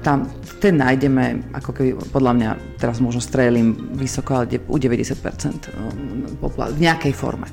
tam, 0.00 0.24
ten 0.56 0.80
nájdeme, 0.80 1.52
ako 1.52 1.70
keby, 1.76 1.90
podľa 2.08 2.32
mňa, 2.32 2.50
teraz 2.80 2.96
možno 3.04 3.20
strelím 3.20 3.76
vysoko 3.92 4.35
ale 4.36 4.60
u 4.68 4.76
90% 4.76 5.72
no, 5.76 5.88
v 6.52 6.80
nejakej 6.80 7.12
forme. 7.16 7.48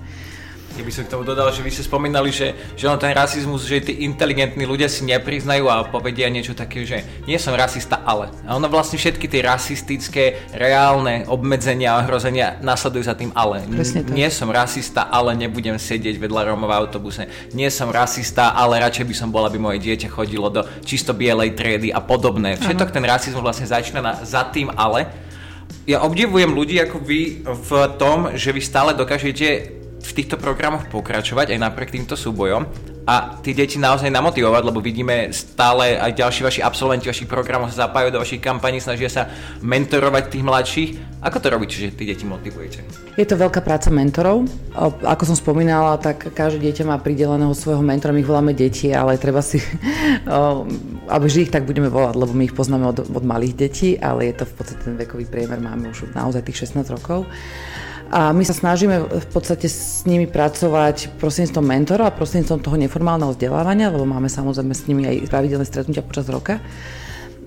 Ja 0.73 0.81
by 0.81 0.89
som 0.89 1.05
k 1.05 1.13
tomu 1.13 1.21
dodal, 1.21 1.53
že 1.53 1.61
vy 1.61 1.69
ste 1.69 1.85
spomínali, 1.85 2.33
že, 2.33 2.57
že 2.73 2.89
on 2.89 2.97
ten 2.97 3.13
rasizmus, 3.13 3.69
že 3.69 3.93
tí 3.93 4.09
inteligentní 4.09 4.65
ľudia 4.65 4.89
si 4.89 5.05
nepriznajú 5.05 5.69
a 5.69 5.85
povedia 5.85 6.25
niečo 6.33 6.57
také, 6.57 6.81
že 6.81 7.05
nie 7.29 7.37
som 7.37 7.53
rasista, 7.53 8.01
ale. 8.01 8.33
A 8.49 8.57
ono 8.57 8.65
vlastne 8.73 8.97
všetky 8.97 9.29
tie 9.29 9.45
rasistické, 9.45 10.49
reálne 10.49 11.29
obmedzenia 11.29 11.93
a 11.93 12.01
ohrozenia 12.01 12.57
nasledujú 12.65 13.05
za 13.05 13.13
tým 13.13 13.29
ale. 13.37 13.61
Nie 14.17 14.33
som 14.33 14.49
rasista, 14.49 15.13
ale 15.13 15.37
nebudem 15.37 15.77
sedieť 15.77 16.17
vedľa 16.17 16.49
Roma 16.49 16.65
v 16.65 16.73
autobuse. 16.73 17.29
Nie 17.53 17.69
som 17.69 17.93
rasista, 17.93 18.57
ale 18.57 18.81
radšej 18.81 19.05
by 19.05 19.13
som 19.13 19.29
bol, 19.29 19.45
aby 19.45 19.61
moje 19.61 19.77
dieťa 19.77 20.09
chodilo 20.09 20.49
do 20.49 20.65
čisto 20.81 21.13
bielej 21.13 21.53
triedy 21.53 21.93
a 21.93 22.01
podobné. 22.01 22.57
Všetok 22.57 22.89
ten 22.89 23.05
rasizmus 23.05 23.45
vlastne 23.45 23.69
začína 23.69 24.01
na, 24.01 24.13
za 24.25 24.41
tým 24.49 24.73
ale 24.73 25.22
ja 25.83 26.03
obdivujem 26.03 26.51
ľudí 26.55 26.79
ako 26.79 26.97
vy 27.03 27.43
v 27.43 27.69
tom, 27.99 28.31
že 28.35 28.55
vy 28.55 28.61
stále 28.63 28.91
dokážete 28.95 29.47
v 30.03 30.11
týchto 30.11 30.35
programoch 30.35 30.87
pokračovať 30.91 31.55
aj 31.55 31.59
napriek 31.59 31.95
týmto 31.95 32.15
súbojom 32.19 32.92
a 33.03 33.35
tí 33.43 33.51
deti 33.51 33.75
naozaj 33.75 34.07
namotivovať, 34.07 34.63
lebo 34.63 34.79
vidíme 34.79 35.27
stále 35.35 35.99
aj 35.99 36.15
ďalší 36.15 36.41
vaši 36.47 36.61
absolventi 36.63 37.11
vašich 37.11 37.27
programov 37.27 37.67
sa 37.67 37.87
zapájajú 37.87 38.15
do 38.15 38.21
vašich 38.23 38.39
kampaní, 38.39 38.79
snažia 38.79 39.11
sa 39.11 39.27
mentorovať 39.59 40.23
tých 40.31 40.43
mladších. 40.43 40.89
Ako 41.19 41.39
to 41.39 41.51
robíte, 41.51 41.75
že 41.75 41.91
tí 41.91 42.07
deti 42.07 42.23
motivujete? 42.23 42.83
Je 43.19 43.27
to 43.27 43.35
veľká 43.35 43.59
práca 43.59 43.91
mentorov. 43.91 44.47
Ako 45.03 45.23
som 45.27 45.35
spomínala, 45.35 45.99
tak 45.99 46.31
každé 46.31 46.63
dieťa 46.71 46.83
má 46.87 46.95
prideleného 46.99 47.51
svojho 47.51 47.83
mentora, 47.83 48.15
my 48.15 48.23
ich 48.23 48.27
voláme 48.31 48.55
deti, 48.55 48.95
ale 48.95 49.19
treba 49.19 49.43
si, 49.43 49.59
že 51.33 51.43
ich 51.43 51.51
tak 51.51 51.67
budeme 51.67 51.91
volať, 51.91 52.15
lebo 52.15 52.31
my 52.31 52.43
ich 52.47 52.55
poznáme 52.55 52.87
od, 52.87 53.03
od 53.03 53.23
malých 53.23 53.53
detí, 53.55 53.99
ale 53.99 54.31
je 54.31 54.43
to 54.43 54.45
v 54.47 54.53
podstate 54.55 54.79
ten 54.83 54.95
vekový 54.95 55.27
priemer, 55.27 55.59
máme 55.59 55.91
už 55.91 56.11
naozaj 56.15 56.47
tých 56.47 56.71
16 56.71 56.87
rokov. 56.95 57.27
A 58.13 58.29
my 58.29 58.45
sa 58.45 58.53
snažíme 58.53 59.09
v 59.09 59.27
podstate 59.33 59.65
s 59.65 60.05
nimi 60.05 60.29
pracovať 60.29 61.17
prostredníctvom 61.17 61.65
mentora 61.65 62.05
a 62.05 62.13
prostredníctvom 62.13 62.61
toho 62.61 62.77
neformálneho 62.77 63.33
vzdelávania, 63.33 63.89
lebo 63.89 64.05
máme 64.05 64.29
samozrejme 64.29 64.69
s 64.69 64.85
nimi 64.85 65.09
aj 65.09 65.33
pravidelné 65.33 65.65
stretnutia 65.65 66.05
počas 66.05 66.29
roka 66.29 66.61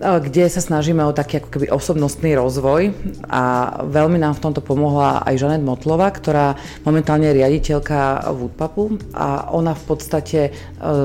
kde 0.00 0.44
sa 0.52 0.60
snažíme 0.60 1.00
o 1.04 1.16
taký 1.16 1.40
ako 1.40 1.48
keby 1.48 1.66
osobnostný 1.72 2.36
rozvoj. 2.36 2.92
A 3.32 3.42
veľmi 3.84 4.20
nám 4.20 4.36
v 4.36 4.42
tomto 4.48 4.60
pomohla 4.60 5.24
aj 5.24 5.40
Žanet 5.40 5.64
Motlova, 5.64 6.08
ktorá 6.12 6.56
momentálne 6.84 7.32
je 7.32 7.38
riaditeľka 7.42 8.30
Woodpapu 8.32 8.96
a 9.16 9.50
ona 9.52 9.72
v 9.72 9.84
podstate 9.88 10.40
e, 10.48 10.50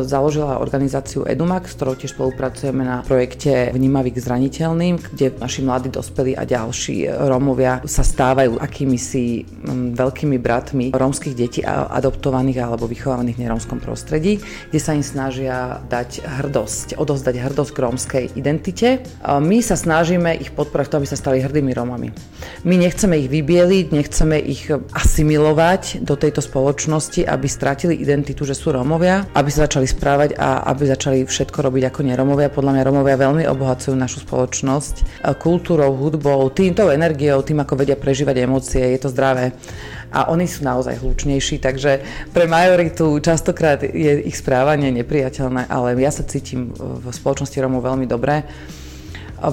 založila 0.04 0.60
organizáciu 0.60 1.24
Edumax, 1.24 1.74
s 1.74 1.76
ktorou 1.80 1.96
tiež 1.96 2.14
spolupracujeme 2.16 2.84
na 2.84 3.04
projekte 3.04 3.72
Vnímavý 3.72 4.12
k 4.12 4.24
zraniteľným, 4.24 5.00
kde 5.16 5.40
naši 5.40 5.64
mladí 5.64 5.90
dospelí 5.90 6.36
a 6.36 6.44
ďalší 6.44 7.08
Rómovia 7.32 7.84
sa 7.88 8.04
stávajú 8.04 8.60
akými 8.60 9.00
si 9.00 9.44
veľkými 9.96 10.38
bratmi 10.38 10.86
rómskych 10.92 11.36
detí 11.36 11.62
adoptovaných 11.66 12.58
alebo 12.62 12.90
vychovaných 12.90 13.38
v 13.40 13.44
nerómskom 13.48 13.80
prostredí, 13.80 14.42
kde 14.70 14.80
sa 14.82 14.94
im 14.94 15.06
snažia 15.06 15.80
dať 15.88 16.24
hrdosť, 16.26 17.00
odozdať 17.00 17.36
hrdosť 17.40 17.72
k 17.72 17.80
rómskej 17.80 18.26
identite 18.36 18.81
svete. 18.82 19.06
My 19.22 19.62
sa 19.62 19.78
snažíme 19.78 20.34
ich 20.42 20.50
podporovať 20.50 20.88
v 20.90 20.92
tom, 20.92 21.00
aby 21.06 21.10
sa 21.14 21.22
stali 21.22 21.38
hrdými 21.38 21.72
Rómami. 21.78 22.10
My 22.66 22.76
nechceme 22.82 23.22
ich 23.22 23.30
vybieliť, 23.30 23.94
nechceme 23.94 24.42
ich 24.42 24.74
asimilovať 24.74 26.02
do 26.02 26.18
tejto 26.18 26.42
spoločnosti, 26.42 27.22
aby 27.22 27.46
stratili 27.46 28.02
identitu, 28.02 28.42
že 28.42 28.58
sú 28.58 28.74
Rómovia, 28.74 29.30
aby 29.38 29.50
sa 29.54 29.70
začali 29.70 29.86
správať 29.86 30.30
a 30.42 30.66
aby 30.74 30.90
začali 30.90 31.18
všetko 31.30 31.62
robiť 31.62 31.94
ako 31.94 32.00
nerómovia. 32.10 32.50
Podľa 32.50 32.82
mňa 32.82 32.88
Rómovia 32.90 33.22
veľmi 33.22 33.44
obohacujú 33.46 33.94
našu 33.94 34.26
spoločnosť 34.26 35.22
kultúrou, 35.38 35.94
hudbou, 35.94 36.50
týmto 36.50 36.90
energiou, 36.90 37.46
tým, 37.46 37.62
ako 37.62 37.86
vedia 37.86 37.94
prežívať 37.94 38.36
emócie, 38.42 38.82
je 38.82 39.00
to 39.00 39.14
zdravé 39.14 39.54
a 40.12 40.28
oni 40.28 40.46
sú 40.46 40.68
naozaj 40.68 41.00
hlučnejší, 41.00 41.64
takže 41.64 42.04
pre 42.36 42.46
majoritu 42.46 43.18
častokrát 43.24 43.80
je 43.82 44.28
ich 44.28 44.36
správanie 44.36 44.92
nepriateľné, 44.92 45.72
ale 45.72 45.96
ja 45.98 46.12
sa 46.12 46.28
cítim 46.28 46.76
v 46.76 47.06
spoločnosti 47.08 47.58
Romov 47.64 47.88
veľmi 47.88 48.06
dobre 48.06 48.44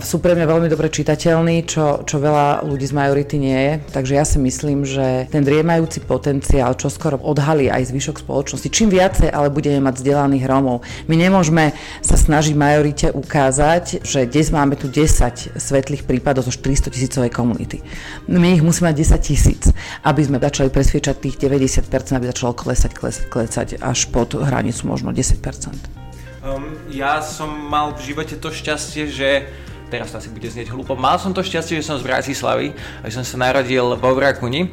sú 0.04 0.20
pre 0.20 0.36
mňa 0.36 0.44
veľmi 0.44 0.68
dobre 0.68 0.92
čitateľní, 0.92 1.64
čo, 1.64 2.04
čo 2.04 2.20
veľa 2.20 2.60
ľudí 2.68 2.84
z 2.84 2.92
majority 2.92 3.36
nie 3.40 3.56
je. 3.56 3.72
Takže 3.88 4.12
ja 4.12 4.24
si 4.28 4.36
myslím, 4.36 4.84
že 4.84 5.24
ten 5.32 5.40
driemajúci 5.40 6.04
potenciál, 6.04 6.76
čo 6.76 6.92
skoro 6.92 7.16
odhalí 7.16 7.72
aj 7.72 7.88
zvyšok 7.88 8.20
spoločnosti, 8.20 8.68
čím 8.68 8.92
viacej 8.92 9.32
ale 9.32 9.48
budeme 9.48 9.80
mať 9.80 10.04
vzdelaných 10.04 10.44
Rómov. 10.44 10.84
My 11.08 11.16
nemôžeme 11.16 11.72
sa 12.04 12.20
snažiť 12.20 12.52
majorite 12.52 13.08
ukázať, 13.16 14.04
že 14.04 14.28
dnes 14.28 14.52
máme 14.52 14.76
tu 14.76 14.92
10 14.92 15.56
svetlých 15.56 16.04
prípadov 16.04 16.44
zo 16.44 16.52
400 16.52 16.92
tisícovej 16.92 17.32
komunity. 17.32 17.80
My 18.28 18.52
ich 18.52 18.60
musíme 18.60 18.92
mať 18.92 19.16
10 19.16 19.24
tisíc, 19.24 19.72
aby 20.04 20.20
sme 20.20 20.36
začali 20.36 20.68
presviečať 20.68 21.16
tých 21.16 21.36
90%, 21.40 21.88
aby 22.12 22.28
začalo 22.28 22.52
klesať, 22.52 22.92
klesať, 22.92 23.24
klesať 23.32 23.68
až 23.80 24.12
pod 24.12 24.36
hranicu 24.36 24.84
možno 24.84 25.16
10%. 25.16 25.98
Um, 26.38 26.78
ja 26.86 27.18
som 27.18 27.50
mal 27.50 27.98
v 27.98 28.14
živote 28.14 28.38
to 28.38 28.54
šťastie, 28.54 29.10
že 29.10 29.50
teraz 29.88 30.12
to 30.12 30.20
asi 30.20 30.30
bude 30.30 30.48
znieť 30.48 30.70
hlúpo. 30.70 30.94
Mal 30.94 31.16
som 31.16 31.32
to 31.32 31.42
šťastie, 31.42 31.80
že 31.80 31.88
som 31.88 31.98
z 31.98 32.06
Bratislavy 32.06 32.76
že 33.08 33.16
som 33.18 33.24
sa 33.24 33.36
narodil 33.40 33.96
vo 33.96 34.10
Vrakuni 34.12 34.68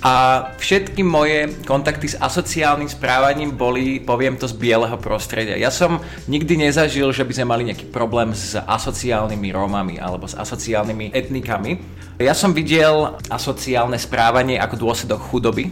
a 0.00 0.46
všetky 0.56 1.04
moje 1.04 1.52
kontakty 1.68 2.08
s 2.08 2.16
asociálnym 2.16 2.88
správaním 2.88 3.52
boli, 3.52 4.00
poviem 4.00 4.40
to, 4.40 4.48
z 4.48 4.56
bieleho 4.56 4.96
prostredia. 4.96 5.60
Ja 5.60 5.68
som 5.68 6.00
nikdy 6.24 6.56
nezažil, 6.56 7.12
že 7.12 7.26
by 7.26 7.32
sme 7.36 7.50
mali 7.52 7.62
nejaký 7.68 7.92
problém 7.92 8.32
s 8.32 8.56
asociálnymi 8.56 9.48
Rómami 9.52 10.00
alebo 10.00 10.24
s 10.24 10.32
asociálnymi 10.32 11.12
etnikami. 11.12 11.76
Ja 12.16 12.32
som 12.32 12.56
videl 12.56 13.20
asociálne 13.28 14.00
správanie 14.00 14.56
ako 14.56 14.88
dôsledok 14.88 15.20
chudoby, 15.20 15.68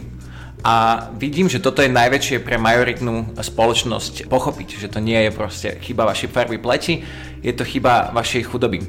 a 0.59 1.07
vidím, 1.15 1.47
že 1.47 1.63
toto 1.63 1.79
je 1.79 1.91
najväčšie 1.91 2.43
pre 2.43 2.59
majoritnú 2.59 3.39
spoločnosť 3.39 4.27
pochopiť, 4.27 4.75
že 4.75 4.91
to 4.91 4.99
nie 4.99 5.15
je 5.27 5.31
proste 5.31 5.69
chyba 5.79 6.03
vašej 6.03 6.29
farby 6.29 6.59
pleti, 6.59 7.07
je 7.39 7.53
to 7.55 7.63
chyba 7.63 8.11
vašej 8.11 8.51
chudoby. 8.51 8.83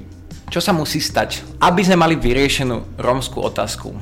Čo 0.50 0.58
sa 0.58 0.74
musí 0.74 0.98
stať, 0.98 1.46
aby 1.62 1.86
sme 1.86 2.02
mali 2.02 2.18
vyriešenú 2.18 2.98
rómskú 2.98 3.38
otázku? 3.38 3.94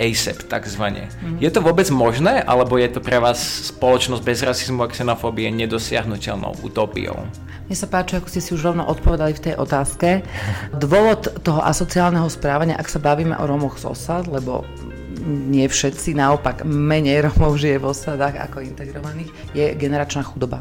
ASAP 0.00 0.48
takzvané. 0.48 1.08
Mm-hmm. 1.08 1.44
Je 1.44 1.50
to 1.52 1.60
vôbec 1.60 1.88
možné, 1.92 2.40
alebo 2.40 2.80
je 2.80 2.88
to 2.88 3.04
pre 3.04 3.20
vás 3.20 3.68
spoločnosť 3.68 4.24
bez 4.24 4.40
rasizmu 4.40 4.84
a 4.84 4.88
xenofóbie 4.88 5.52
nedosiahnutelnou 5.52 6.56
utopiou? 6.64 7.28
Mne 7.68 7.76
sa 7.76 7.86
páči, 7.86 8.16
ako 8.16 8.28
ste 8.32 8.40
si 8.40 8.50
už 8.56 8.72
rovno 8.72 8.88
odpovedali 8.88 9.36
v 9.36 9.44
tej 9.46 9.54
otázke. 9.60 10.24
Dôvod 10.72 11.44
toho 11.44 11.60
asociálneho 11.60 12.26
správania, 12.32 12.80
ak 12.80 12.88
sa 12.88 12.98
bavíme 12.98 13.36
o 13.36 13.44
Rómoch 13.44 13.76
z 13.76 13.92
osad, 13.92 14.24
lebo 14.26 14.64
nie 15.26 15.68
všetci, 15.68 16.16
naopak 16.16 16.64
menej 16.64 17.28
Romov 17.28 17.60
žije 17.60 17.78
v 17.78 17.88
osadách 17.92 18.40
ako 18.50 18.64
integrovaných, 18.64 19.30
je 19.52 19.76
generačná 19.76 20.24
chudoba. 20.24 20.58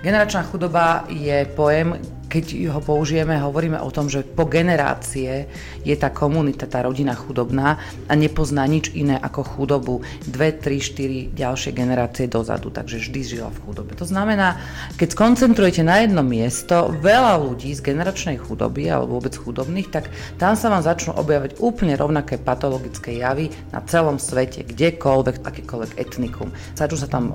Generačná 0.00 0.46
chudoba 0.48 1.04
je 1.10 1.44
pojem, 1.52 1.98
keď 2.30 2.70
ho 2.70 2.78
použijeme, 2.78 3.34
hovoríme 3.42 3.82
o 3.82 3.90
tom, 3.90 4.06
že 4.06 4.22
po 4.22 4.46
generácie 4.46 5.50
je 5.82 5.94
tá 5.98 6.14
komunita, 6.14 6.70
tá 6.70 6.86
rodina 6.86 7.18
chudobná 7.18 7.82
a 8.06 8.12
nepozná 8.14 8.62
nič 8.70 8.94
iné 8.94 9.18
ako 9.18 9.42
chudobu 9.42 9.94
dve, 10.22 10.54
tri, 10.54 10.78
štyri 10.78 11.34
ďalšie 11.34 11.74
generácie 11.74 12.30
dozadu, 12.30 12.70
takže 12.70 13.02
vždy 13.02 13.20
žila 13.26 13.50
v 13.50 13.58
chudobe. 13.66 13.98
To 13.98 14.06
znamená, 14.06 14.62
keď 14.94 15.18
skoncentrujete 15.18 15.82
na 15.82 16.06
jedno 16.06 16.22
miesto 16.22 16.94
veľa 17.02 17.42
ľudí 17.42 17.74
z 17.74 17.82
generačnej 17.82 18.38
chudoby 18.38 18.86
alebo 18.86 19.18
vôbec 19.18 19.34
chudobných, 19.34 19.90
tak 19.90 20.06
tam 20.38 20.54
sa 20.54 20.70
vám 20.70 20.86
začnú 20.86 21.18
objavať 21.18 21.58
úplne 21.58 21.98
rovnaké 21.98 22.38
patologické 22.38 23.18
javy 23.18 23.50
na 23.74 23.82
celom 23.90 24.22
svete, 24.22 24.62
kdekoľvek, 24.62 25.42
akékoľvek 25.42 25.98
etnikum. 25.98 26.54
Začnú 26.78 26.96
sa 26.96 27.10
tam 27.10 27.34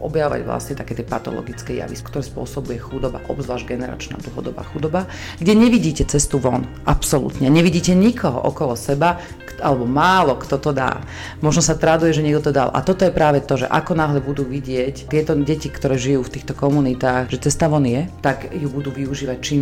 objavovať 0.00 0.40
vlastne 0.48 0.74
také 0.80 0.96
tie 0.96 1.04
patologické 1.04 1.76
javy, 1.84 2.00
ktoré 2.00 2.24
spôsobuje 2.24 2.80
chudoba, 2.80 3.20
obzvlášť 3.28 3.68
generačná 3.68 4.16
dlhodobá 4.30 4.62
chudoba, 4.70 5.10
kde 5.42 5.58
nevidíte 5.58 6.06
cestu 6.06 6.38
von, 6.38 6.64
absolútne. 6.86 7.50
Nevidíte 7.50 7.98
nikoho 7.98 8.38
okolo 8.38 8.78
seba, 8.78 9.18
alebo 9.60 9.84
málo 9.84 10.40
kto 10.40 10.56
to 10.56 10.70
dá. 10.72 11.04
Možno 11.44 11.60
sa 11.60 11.76
traduje, 11.76 12.16
že 12.16 12.24
niekto 12.24 12.48
to 12.48 12.56
dal. 12.56 12.72
A 12.72 12.80
toto 12.80 13.04
je 13.04 13.12
práve 13.12 13.44
to, 13.44 13.60
že 13.60 13.68
ako 13.68 13.92
náhle 13.92 14.24
budú 14.24 14.46
vidieť 14.46 15.12
tieto 15.12 15.36
deti, 15.36 15.68
ktoré 15.68 16.00
žijú 16.00 16.24
v 16.24 16.32
týchto 16.40 16.56
komunitách, 16.56 17.28
že 17.28 17.50
cesta 17.50 17.68
von 17.68 17.84
je, 17.84 18.08
tak 18.24 18.48
ju 18.54 18.68
budú 18.72 18.88
využívať 18.94 19.38
čím, 19.42 19.60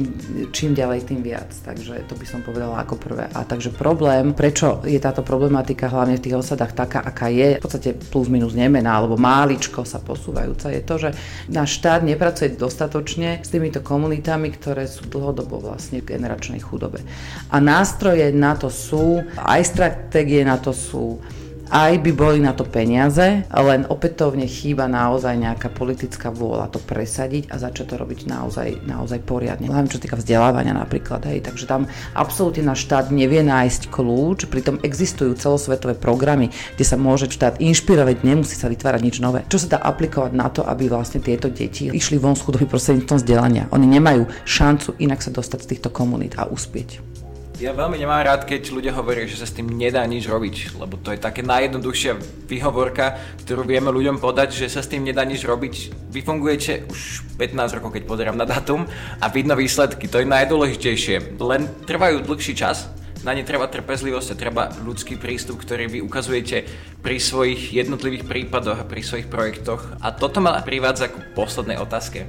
čím 0.54 0.70
ďalej, 0.76 1.10
tým 1.10 1.20
viac. 1.24 1.50
Takže 1.66 2.06
to 2.06 2.14
by 2.14 2.26
som 2.28 2.40
povedala 2.46 2.78
ako 2.78 2.94
prvé. 2.94 3.26
A 3.34 3.42
takže 3.42 3.74
problém, 3.74 4.30
prečo 4.36 4.84
je 4.86 4.98
táto 5.02 5.26
problematika 5.26 5.90
hlavne 5.90 6.20
v 6.20 6.24
tých 6.30 6.38
osadách 6.38 6.78
taká, 6.78 7.02
aká 7.02 7.26
je, 7.32 7.58
v 7.58 7.62
podstate 7.62 7.90
plus 7.96 8.30
minus 8.30 8.54
nemená, 8.54 8.94
alebo 8.94 9.18
máličko 9.18 9.82
sa 9.82 9.98
posúvajúca, 9.98 10.70
je 10.70 10.82
to, 10.86 10.94
že 10.98 11.10
náš 11.50 11.80
štát 11.82 12.06
nepracuje 12.06 12.54
dostatočne 12.54 13.42
s 13.42 13.48
týmito 13.50 13.82
komunitami, 13.82 14.54
ktoré 14.58 14.90
sú 14.90 15.06
dlhodobo 15.06 15.62
vlastne 15.62 16.02
v 16.02 16.18
generačnej 16.18 16.58
chudobe. 16.58 17.00
A 17.48 17.62
nástroje 17.62 18.34
na 18.34 18.58
to 18.58 18.68
sú, 18.68 19.22
aj 19.38 19.62
stratégie 19.62 20.42
na 20.42 20.58
to 20.58 20.74
sú, 20.74 21.22
aj 21.68 22.00
by 22.00 22.10
boli 22.16 22.38
na 22.40 22.56
to 22.56 22.64
peniaze, 22.64 23.44
len 23.48 23.82
opätovne 23.88 24.48
chýba 24.48 24.88
naozaj 24.88 25.36
nejaká 25.36 25.68
politická 25.68 26.32
vôľa 26.32 26.72
to 26.72 26.80
presadiť 26.80 27.52
a 27.52 27.60
začať 27.60 27.92
to 27.92 27.94
robiť 28.00 28.24
naozaj, 28.24 28.84
naozaj 28.88 29.20
poriadne. 29.24 29.68
Hlavne 29.68 29.92
čo 29.92 30.00
týka 30.00 30.16
vzdelávania 30.16 30.72
napríklad. 30.72 31.24
Hej. 31.28 31.44
Takže 31.44 31.64
tam 31.68 31.84
absolútne 32.16 32.64
náš 32.64 32.88
štát 32.88 33.12
nevie 33.12 33.44
nájsť 33.44 33.92
kľúč, 33.92 34.48
pritom 34.48 34.80
existujú 34.80 35.36
celosvetové 35.36 35.92
programy, 35.96 36.48
kde 36.76 36.84
sa 36.84 36.96
môže 36.96 37.28
štát 37.28 37.60
inšpirovať, 37.60 38.24
nemusí 38.24 38.56
sa 38.56 38.72
vytvárať 38.72 39.00
nič 39.04 39.16
nové. 39.20 39.44
Čo 39.52 39.60
sa 39.60 39.76
dá 39.76 39.78
aplikovať 39.84 40.32
na 40.32 40.48
to, 40.48 40.64
aby 40.64 40.88
vlastne 40.88 41.20
tieto 41.20 41.52
deti 41.52 41.92
išli 41.92 42.16
von 42.16 42.36
z 42.38 42.44
chudoby 42.48 42.64
prostredníctvom 42.64 43.18
vzdelania. 43.20 43.64
Oni 43.76 43.84
nemajú 43.84 44.24
šancu 44.48 44.96
inak 45.02 45.20
sa 45.20 45.28
dostať 45.28 45.60
z 45.64 45.70
týchto 45.76 45.88
komunít 45.92 46.40
a 46.40 46.48
uspieť. 46.48 47.17
Ja 47.58 47.74
veľmi 47.74 47.98
nemám 47.98 48.22
rád, 48.22 48.46
keď 48.46 48.70
ľudia 48.70 48.94
hovoria, 48.94 49.26
že 49.26 49.42
sa 49.42 49.42
s 49.42 49.50
tým 49.50 49.66
nedá 49.66 50.06
nič 50.06 50.30
robiť, 50.30 50.78
lebo 50.78 50.94
to 50.94 51.10
je 51.10 51.18
také 51.18 51.42
najjednoduchšia 51.42 52.14
výhovorka, 52.46 53.18
ktorú 53.42 53.66
vieme 53.66 53.90
ľuďom 53.90 54.22
podať, 54.22 54.62
že 54.62 54.70
sa 54.70 54.78
s 54.78 54.86
tým 54.86 55.02
nedá 55.02 55.26
nič 55.26 55.42
robiť. 55.42 55.90
Vy 56.06 56.22
fungujete 56.22 56.86
už 56.86 57.26
15 57.34 57.82
rokov, 57.82 57.98
keď 57.98 58.06
pozerám 58.06 58.38
na 58.38 58.46
datum 58.46 58.86
a 59.18 59.26
vidno 59.26 59.58
výsledky, 59.58 60.06
to 60.06 60.22
je 60.22 60.30
najdôležitejšie. 60.30 61.34
Len 61.42 61.66
trvajú 61.82 62.22
dlhší 62.22 62.54
čas, 62.54 62.94
na 63.26 63.34
ne 63.34 63.42
treba 63.42 63.66
trpezlivosť 63.66 64.28
a 64.30 64.38
treba 64.38 64.70
ľudský 64.86 65.18
prístup, 65.18 65.58
ktorý 65.58 65.90
vy 65.90 65.98
ukazujete 66.06 66.62
pri 67.02 67.18
svojich 67.18 67.74
jednotlivých 67.74 68.30
prípadoch 68.30 68.78
a 68.78 68.86
pri 68.86 69.02
svojich 69.02 69.26
projektoch. 69.26 69.98
A 69.98 70.14
toto 70.14 70.38
ma 70.38 70.54
privádza 70.62 71.10
k 71.10 71.34
poslednej 71.34 71.82
otázke. 71.82 72.22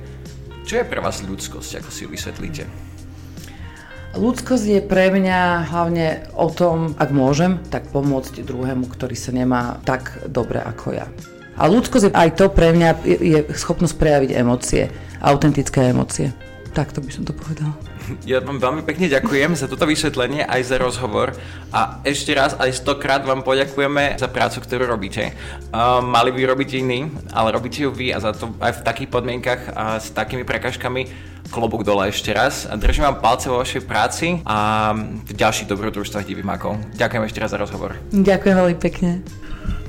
Čo 0.66 0.82
je 0.82 0.90
pre 0.90 1.06
vás 1.06 1.22
ľudskosť, 1.22 1.86
ako 1.86 1.90
si 1.94 2.02
ju 2.06 2.10
vysvetlíte? 2.10 2.98
Ľudskosť 4.10 4.66
je 4.66 4.82
pre 4.82 5.14
mňa 5.14 5.70
hlavne 5.70 6.26
o 6.34 6.50
tom, 6.50 6.98
ak 6.98 7.14
môžem, 7.14 7.62
tak 7.70 7.94
pomôcť 7.94 8.42
druhému, 8.42 8.90
ktorý 8.90 9.14
sa 9.14 9.30
nemá 9.30 9.78
tak 9.86 10.26
dobre 10.26 10.58
ako 10.58 10.98
ja. 10.98 11.06
A 11.60 11.70
ľudskosť 11.70 12.10
je 12.10 12.18
aj 12.18 12.30
to 12.40 12.50
pre 12.50 12.74
mňa 12.74 12.90
je 13.06 13.40
schopnosť 13.54 13.96
prejaviť 14.02 14.32
emócie, 14.34 14.90
autentické 15.22 15.94
emócie. 15.94 16.34
Takto 16.74 17.06
by 17.06 17.12
som 17.14 17.22
to 17.28 17.38
povedal. 17.38 17.89
Ja 18.26 18.42
vám 18.42 18.58
veľmi 18.58 18.82
pekne 18.86 19.10
ďakujem 19.10 19.54
za 19.58 19.70
toto 19.70 19.86
vysvetlenie 19.86 20.46
aj 20.46 20.62
za 20.66 20.78
rozhovor 20.82 21.34
a 21.70 22.02
ešte 22.06 22.34
raz 22.34 22.58
aj 22.58 22.74
stokrát 22.76 23.22
vám 23.22 23.46
poďakujeme 23.46 24.18
za 24.18 24.28
prácu, 24.30 24.62
ktorú 24.62 24.90
robíte. 24.90 25.34
Uh, 25.70 26.02
mali 26.02 26.34
by 26.34 26.50
robiť 26.50 26.70
iní, 26.82 27.10
ale 27.34 27.54
robíte 27.54 27.86
ju 27.86 27.94
vy 27.94 28.14
a 28.14 28.22
za 28.22 28.34
to 28.34 28.54
aj 28.62 28.82
v 28.82 28.86
takých 28.86 29.10
podmienkach 29.10 29.62
a 29.74 29.86
s 30.02 30.10
takými 30.14 30.46
prekažkami 30.46 31.10
klobúk 31.50 31.82
dole 31.82 32.14
ešte 32.14 32.30
raz. 32.30 32.70
Držím 32.70 33.10
vám 33.10 33.22
palce 33.22 33.50
vo 33.50 33.62
vašej 33.62 33.84
práci 33.86 34.42
a 34.46 34.92
v 34.98 35.32
ďalších 35.34 35.70
dobrodružstvách 35.70 36.26
divimakov. 36.26 36.78
Ďakujem 36.96 37.24
ešte 37.26 37.40
raz 37.42 37.50
za 37.52 37.58
rozhovor. 37.58 37.98
Ďakujem 38.14 38.56
veľmi 38.56 38.78
pekne. 38.78 39.22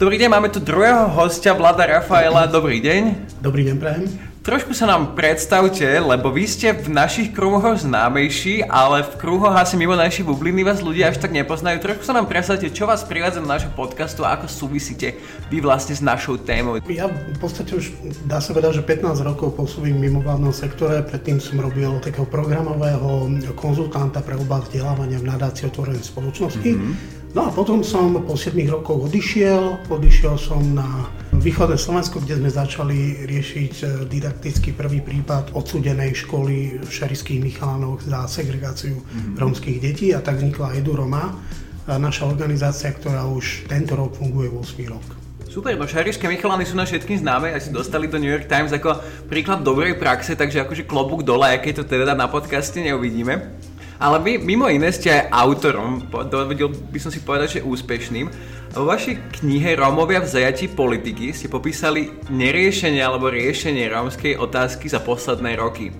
Dobrý 0.00 0.16
deň, 0.16 0.28
máme 0.32 0.48
tu 0.48 0.64
druhého 0.64 1.12
hostia, 1.12 1.52
Vlada 1.52 1.84
Rafaela. 1.84 2.48
Dobrý 2.48 2.80
deň. 2.80 3.36
Dobrý 3.44 3.68
deň, 3.68 3.76
prajem. 3.76 4.29
Trošku 4.40 4.72
sa 4.72 4.88
nám 4.88 5.12
predstavte, 5.12 5.84
lebo 5.84 6.32
vy 6.32 6.48
ste 6.48 6.72
v 6.72 6.88
našich 6.88 7.28
kruhoch 7.36 7.76
známejší, 7.76 8.64
ale 8.64 9.04
v 9.04 9.12
kruhoch 9.20 9.52
asi 9.52 9.76
mimo 9.76 9.92
našej 9.92 10.24
bubliny 10.24 10.64
vás 10.64 10.80
ľudia 10.80 11.12
až 11.12 11.20
tak 11.20 11.36
nepoznajú. 11.36 11.76
Trošku 11.76 12.08
sa 12.08 12.16
nám 12.16 12.24
predstavte, 12.24 12.72
čo 12.72 12.88
vás 12.88 13.04
privádza 13.04 13.44
do 13.44 13.52
nášho 13.52 13.68
podcastu 13.76 14.24
a 14.24 14.40
ako 14.40 14.48
súvisíte 14.48 15.12
vy 15.52 15.60
vlastne 15.60 15.92
s 15.92 16.00
našou 16.00 16.40
témou. 16.40 16.80
Ja 16.88 17.12
v 17.12 17.36
podstate 17.36 17.76
už 17.76 17.92
dá 18.24 18.40
sa 18.40 18.56
vedať, 18.56 18.80
že 18.80 18.82
15 18.88 19.28
rokov 19.28 19.60
pôsobím 19.60 20.00
v 20.00 20.08
mimovládnom 20.08 20.56
sektore. 20.56 21.04
Predtým 21.04 21.36
som 21.36 21.60
robil 21.60 22.00
takého 22.00 22.24
programového 22.24 23.28
konzultanta 23.52 24.24
pre 24.24 24.40
oblasť 24.40 24.72
vzdelávania 24.72 25.20
v 25.20 25.36
nadácii 25.36 25.68
otvorenej 25.68 26.00
spoločnosti. 26.00 26.70
Mm-hmm. 26.80 27.19
No 27.30 27.46
a 27.46 27.50
potom 27.54 27.86
som 27.86 28.10
po 28.26 28.34
7 28.34 28.58
rokoch 28.66 29.06
odišiel, 29.06 29.86
odišiel 29.86 30.34
som 30.34 30.58
na 30.74 31.06
východné 31.30 31.78
Slovensko, 31.78 32.18
kde 32.18 32.42
sme 32.42 32.50
začali 32.50 33.22
riešiť 33.22 33.74
e, 33.80 33.84
didaktický 34.10 34.74
prvý 34.74 34.98
prípad 34.98 35.54
odsudenej 35.54 36.26
školy 36.26 36.82
v 36.82 36.90
Šarických 36.90 37.38
Michalanoch 37.38 38.02
za 38.02 38.26
segregáciu 38.26 38.98
mm-hmm. 38.98 39.38
rómskych 39.38 39.78
detí 39.78 40.10
a 40.10 40.18
tak 40.18 40.42
vznikla 40.42 40.74
Edu 40.74 40.98
Roma, 40.98 41.38
naša 41.86 42.26
organizácia, 42.28 42.92
ktorá 42.92 43.26
už 43.26 43.66
tento 43.66 43.94
rok 43.94 44.14
funguje 44.14 44.50
8 44.50 44.90
rok. 44.90 45.06
Super, 45.50 45.74
no 45.74 45.86
Šarišské 45.86 46.30
Michalany 46.30 46.62
sú 46.62 46.78
na 46.78 46.86
všetkým 46.86 47.26
známe, 47.26 47.50
aj 47.50 47.66
si 47.66 47.70
dostali 47.74 48.06
do 48.06 48.22
New 48.22 48.30
York 48.30 48.46
Times 48.46 48.70
ako 48.70 49.02
príklad 49.26 49.66
dobrej 49.66 49.98
praxe, 49.98 50.38
takže 50.38 50.62
akože 50.62 50.86
klobúk 50.86 51.26
dole, 51.26 51.50
aké 51.50 51.74
to 51.74 51.82
teda 51.82 52.14
na 52.14 52.30
podcaste 52.30 52.78
neuvidíme. 52.78 53.69
Ale 54.00 54.16
vy 54.24 54.40
mimo 54.40 54.64
iné 54.72 54.88
ste 54.96 55.12
aj 55.12 55.28
autorom, 55.28 56.08
dovedel 56.08 56.72
by 56.72 56.96
som 56.96 57.12
si 57.12 57.20
povedať, 57.20 57.60
že 57.60 57.66
úspešným. 57.68 58.26
Vo 58.72 58.88
vašej 58.88 59.44
knihe 59.44 59.76
Rómovia 59.76 60.24
v 60.24 60.30
zajatí 60.30 60.72
politiky 60.72 61.36
ste 61.36 61.52
popísali 61.52 62.08
neriešenie 62.32 63.04
alebo 63.04 63.28
riešenie 63.28 63.92
rómskej 63.92 64.40
otázky 64.40 64.88
za 64.88 65.04
posledné 65.04 65.60
roky. 65.60 65.92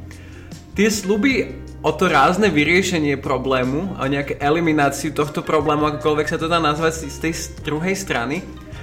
Tie 0.73 0.89
sluby 0.89 1.61
o 1.85 1.93
to 1.93 2.09
rázne 2.09 2.49
vyriešenie 2.49 3.21
problému, 3.21 4.01
o 4.01 4.05
nejaké 4.09 4.41
elimináciu 4.41 5.13
tohto 5.13 5.45
problému, 5.45 5.93
akokoľvek 5.93 6.27
sa 6.29 6.41
to 6.41 6.49
dá 6.49 6.57
nazvať 6.57 7.05
z 7.05 7.19
tej 7.21 7.33
druhej 7.65 7.97
strany, 7.97 8.41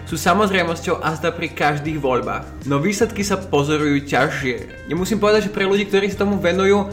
sú 0.07 0.13
samozrejmosťou 0.13 1.03
a 1.03 1.17
zda 1.17 1.35
pri 1.35 1.51
každých 1.51 1.99
voľbách. 1.99 2.69
No 2.69 2.79
výsledky 2.79 3.27
sa 3.27 3.41
pozorujú 3.41 4.07
ťažšie. 4.07 4.87
Nemusím 4.87 5.19
povedať, 5.19 5.49
že 5.49 5.55
pre 5.57 5.67
ľudí, 5.67 5.89
ktorí 5.89 6.07
sa 6.07 6.23
tomu 6.23 6.39
venujú, 6.39 6.87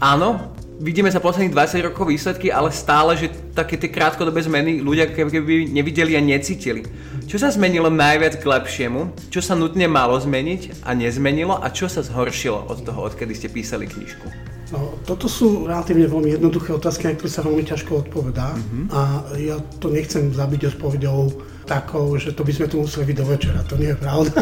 áno, 0.00 0.55
vidíme 0.80 1.08
sa 1.08 1.22
posledných 1.22 1.52
20 1.52 1.88
rokov 1.92 2.08
výsledky, 2.08 2.52
ale 2.52 2.72
stále, 2.72 3.16
že 3.16 3.32
také 3.56 3.80
tie 3.80 3.92
krátkodobé 3.92 4.44
zmeny 4.44 4.80
ľudia 4.84 5.08
keby 5.08 5.72
nevideli 5.72 6.16
a 6.16 6.22
necítili. 6.22 6.84
Čo 7.26 7.42
sa 7.42 7.52
zmenilo 7.52 7.88
najviac 7.90 8.38
k 8.38 8.44
lepšiemu? 8.44 9.32
Čo 9.32 9.40
sa 9.42 9.58
nutne 9.58 9.88
malo 9.90 10.16
zmeniť 10.16 10.86
a 10.86 10.94
nezmenilo? 10.94 11.58
A 11.58 11.72
čo 11.72 11.88
sa 11.90 12.04
zhoršilo 12.04 12.68
od 12.68 12.84
toho, 12.84 13.08
odkedy 13.08 13.32
ste 13.34 13.48
písali 13.50 13.88
knižku? 13.88 14.55
No, 14.74 14.98
toto 15.06 15.30
sú 15.30 15.70
relatívne 15.70 16.10
veľmi 16.10 16.34
jednoduché 16.34 16.74
otázky, 16.74 17.06
na 17.06 17.14
ktoré 17.14 17.30
sa 17.30 17.46
veľmi 17.46 17.62
ťažko 17.62 18.02
odpovedá. 18.02 18.50
Mm-hmm. 18.50 18.84
A 18.90 19.00
ja 19.38 19.56
to 19.78 19.86
nechcem 19.94 20.34
zabiť 20.34 20.74
odpovedou 20.74 21.30
takou, 21.66 22.14
že 22.18 22.34
to 22.34 22.42
by 22.42 22.50
sme 22.54 22.66
tu 22.66 22.82
museli 22.82 23.14
byť 23.14 23.16
do 23.18 23.26
večera. 23.26 23.66
To 23.66 23.78
nie 23.78 23.94
je 23.94 23.98
pravda. 23.98 24.34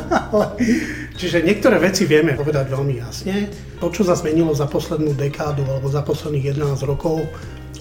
Čiže 1.20 1.44
niektoré 1.44 1.76
veci 1.76 2.08
vieme 2.08 2.37
povedať 2.37 2.72
veľmi 2.72 2.94
jasne. 3.00 3.52
To, 3.84 3.92
čo 3.92 4.04
sa 4.04 4.16
zmenilo 4.16 4.56
za 4.56 4.64
poslednú 4.64 5.12
dekádu 5.12 5.64
alebo 5.68 5.92
za 5.92 6.00
posledných 6.00 6.56
11 6.56 6.88
rokov, 6.88 7.28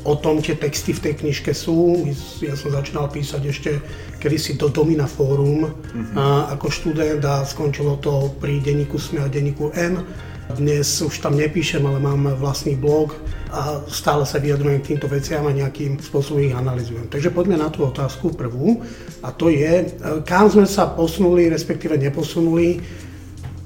o 0.04 0.14
tom 0.20 0.44
tie 0.44 0.60
texty 0.60 0.92
v 0.92 1.00
tej 1.00 1.14
knižke 1.24 1.56
sú. 1.56 2.08
Ja 2.44 2.60
som 2.60 2.76
začínal 2.76 3.08
písať 3.08 3.42
ešte 3.48 3.72
kedysi 4.20 4.60
do 4.60 4.68
Domina 4.68 5.08
Fórum 5.08 5.72
mm-hmm. 5.72 6.16
a, 6.20 6.52
ako 6.60 6.68
študent 6.68 7.24
a 7.24 7.48
skončilo 7.48 7.96
to 8.04 8.36
pri 8.36 8.60
denníku 8.60 9.00
SME 9.00 9.24
a 9.24 9.32
denníku 9.32 9.72
N 9.80 10.04
dnes 10.52 10.86
už 11.02 11.24
tam 11.24 11.40
nepíšem, 11.40 11.80
ale 11.86 12.04
mám 12.04 12.36
vlastný 12.36 12.76
blog 12.76 13.16
a 13.54 13.80
stále 13.88 14.28
sa 14.28 14.44
vyjadrujem 14.44 14.84
k 14.84 14.90
týmto 14.96 15.08
veciam 15.08 15.48
a 15.48 15.56
nejakým 15.56 16.02
spôsobom 16.04 16.44
ich 16.44 16.52
analizujem. 16.52 17.08
Takže 17.08 17.32
poďme 17.32 17.62
na 17.62 17.72
tú 17.72 17.88
otázku 17.88 18.36
prvú 18.36 18.84
a 19.24 19.32
to 19.32 19.48
je, 19.48 19.88
kam 20.28 20.52
sme 20.52 20.68
sa 20.68 20.92
posunuli, 20.92 21.48
respektíve 21.48 21.96
neposunuli 21.96 22.84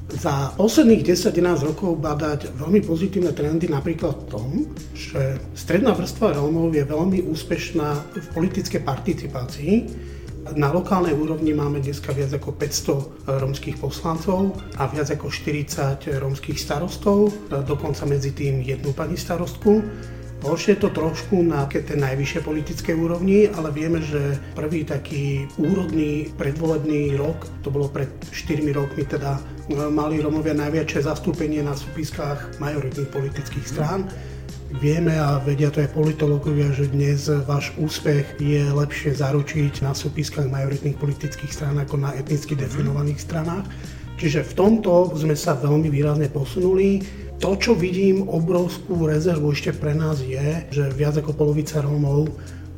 za 0.07 0.55
posledných 0.55 1.03
10-11 1.03 1.67
rokov 1.67 1.99
badať 1.99 2.55
veľmi 2.55 2.79
pozitívne 2.79 3.35
trendy 3.35 3.67
napríklad 3.67 4.23
v 4.23 4.27
tom, 4.31 4.49
že 4.95 5.35
stredná 5.51 5.91
vrstva 5.91 6.31
Rómov 6.39 6.71
je 6.71 6.87
veľmi 6.87 7.27
úspešná 7.27 7.89
v 8.15 8.27
politickej 8.31 8.81
participácii 8.87 9.73
na 10.55 10.71
lokálnej 10.71 11.11
úrovni 11.17 11.51
máme 11.51 11.83
dneska 11.83 12.15
viac 12.15 12.31
ako 12.31 12.55
500 12.55 13.41
rómskych 13.43 13.77
poslancov 13.81 14.55
a 14.79 14.87
viac 14.87 15.11
ako 15.11 15.27
40 15.27 16.07
rómskych 16.21 16.55
starostov, 16.55 17.33
dokonca 17.49 18.07
medzi 18.07 18.31
tým 18.31 18.63
jednu 18.63 18.95
pani 18.95 19.19
starostku. 19.19 19.83
Horšie 20.37 20.77
je 20.77 20.81
to 20.85 20.93
trošku 20.93 21.41
na 21.41 21.65
tej 21.65 21.97
najvyššej 21.97 22.45
politickej 22.45 22.95
úrovni, 22.95 23.49
ale 23.49 23.73
vieme, 23.73 23.97
že 24.05 24.37
prvý 24.53 24.85
taký 24.85 25.49
úrodný 25.57 26.29
predvolebný 26.37 27.17
rok, 27.17 27.49
to 27.65 27.73
bolo 27.73 27.89
pred 27.89 28.13
4 28.29 28.61
rokmi, 28.69 29.01
teda 29.01 29.41
mali 29.89 30.21
Romovia 30.21 30.53
najväčšie 30.53 31.09
zastúpenie 31.09 31.65
na 31.65 31.73
súpiskách 31.73 32.61
majoritných 32.61 33.09
politických 33.09 33.65
strán. 33.65 34.05
Mm 34.05 34.36
Vieme 34.67 35.15
a 35.15 35.39
vedia 35.39 35.71
to 35.71 35.79
aj 35.79 35.95
politológovia, 35.95 36.75
že 36.75 36.91
dnes 36.91 37.31
váš 37.47 37.71
úspech 37.79 38.35
je 38.35 38.67
lepšie 38.67 39.15
zaručiť 39.15 39.79
na 39.79 39.95
súpiskách 39.95 40.51
majoritných 40.51 40.99
politických 40.99 41.55
strán 41.55 41.79
ako 41.79 41.95
na 41.95 42.11
etnicky 42.11 42.51
definovaných 42.51 43.23
stranách. 43.23 43.63
Čiže 44.19 44.43
v 44.43 44.53
tomto 44.59 45.15
sme 45.15 45.39
sa 45.39 45.55
veľmi 45.55 45.87
výrazne 45.87 46.27
posunuli. 46.27 46.99
To, 47.39 47.55
čo 47.55 47.79
vidím 47.79 48.27
obrovskú 48.27 49.07
rezervu 49.07 49.55
ešte 49.55 49.71
pre 49.71 49.95
nás 49.95 50.19
je, 50.19 50.67
že 50.67 50.91
viac 50.91 51.15
ako 51.15 51.31
polovica 51.31 51.79
Rómov 51.79 52.27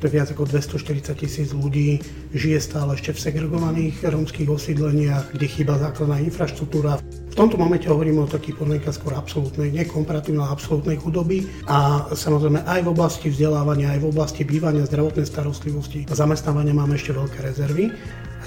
je 0.07 0.13
viac 0.15 0.31
ako 0.31 0.47
240 0.47 1.11
tisíc 1.19 1.49
ľudí, 1.51 1.99
žije 2.31 2.59
stále 2.63 2.95
ešte 2.95 3.11
v 3.11 3.19
segregovaných 3.19 3.99
rómskych 4.07 4.47
osídleniach, 4.47 5.35
kde 5.35 5.45
chýba 5.49 5.75
základná 5.75 6.23
infraštruktúra. 6.23 7.03
V 7.29 7.35
tomto 7.35 7.59
momente 7.59 7.91
hovoríme 7.91 8.23
o 8.23 8.29
takých 8.29 8.59
podmienkach 8.59 8.95
skôr 8.95 9.15
absolútnej, 9.15 9.71
nekomparatívnej, 9.75 10.47
absolútnej 10.47 10.97
chudoby 10.99 11.47
a 11.67 12.07
samozrejme 12.15 12.63
aj 12.63 12.79
v 12.83 12.91
oblasti 12.91 13.27
vzdelávania, 13.31 13.95
aj 13.95 13.99
v 14.03 14.09
oblasti 14.11 14.41
bývania, 14.47 14.87
zdravotnej 14.87 15.27
starostlivosti 15.27 16.07
a 16.07 16.13
zamestnávania 16.15 16.75
máme 16.75 16.95
ešte 16.95 17.11
veľké 17.15 17.43
rezervy. 17.43 17.91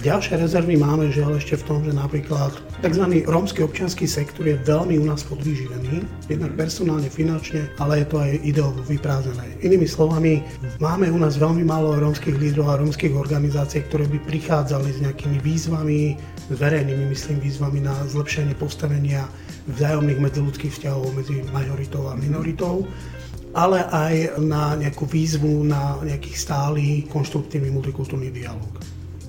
Ďalšie 0.02 0.34
rezervy 0.34 0.74
máme 0.82 1.14
žiaľ 1.14 1.38
ešte 1.38 1.62
v 1.62 1.66
tom, 1.70 1.78
že 1.86 1.94
napríklad 1.94 2.50
tzv. 2.82 3.22
rómsky 3.22 3.62
občianský 3.62 4.10
sektor 4.10 4.42
je 4.42 4.58
veľmi 4.66 4.98
u 4.98 5.06
nás 5.06 5.22
podvyživený, 5.22 6.02
jednak 6.26 6.58
personálne, 6.58 7.06
finančne, 7.06 7.70
ale 7.78 8.02
je 8.02 8.06
to 8.10 8.18
aj 8.18 8.34
ideovo 8.42 8.82
vyprázdnené. 8.82 9.62
Inými 9.62 9.86
slovami, 9.86 10.42
máme 10.82 11.06
u 11.06 11.22
nás 11.22 11.38
veľmi 11.38 11.62
málo 11.62 12.02
rómskych 12.02 12.34
lídrov 12.34 12.74
a 12.74 12.82
rómskych 12.82 13.14
organizácií, 13.14 13.86
ktoré 13.86 14.10
by 14.10 14.18
prichádzali 14.26 14.90
s 14.90 14.98
nejakými 15.06 15.38
výzvami, 15.38 16.18
s 16.50 16.56
verejnými, 16.58 17.06
myslím, 17.06 17.38
výzvami 17.38 17.86
na 17.86 17.94
zlepšenie 18.10 18.58
postavenia 18.58 19.30
vzájomných 19.70 20.18
medziludských 20.18 20.82
vzťahov 20.82 21.14
medzi 21.14 21.46
majoritou 21.54 22.10
a 22.10 22.18
minoritou 22.18 22.90
ale 23.52 23.84
aj 23.84 24.40
na 24.40 24.72
nejakú 24.80 25.04
výzvu 25.04 25.68
na 25.68 26.00
nejaký 26.00 26.32
stály 26.32 27.04
konštruktívny 27.12 27.68
multikultúrny 27.68 28.32
dialog 28.32 28.80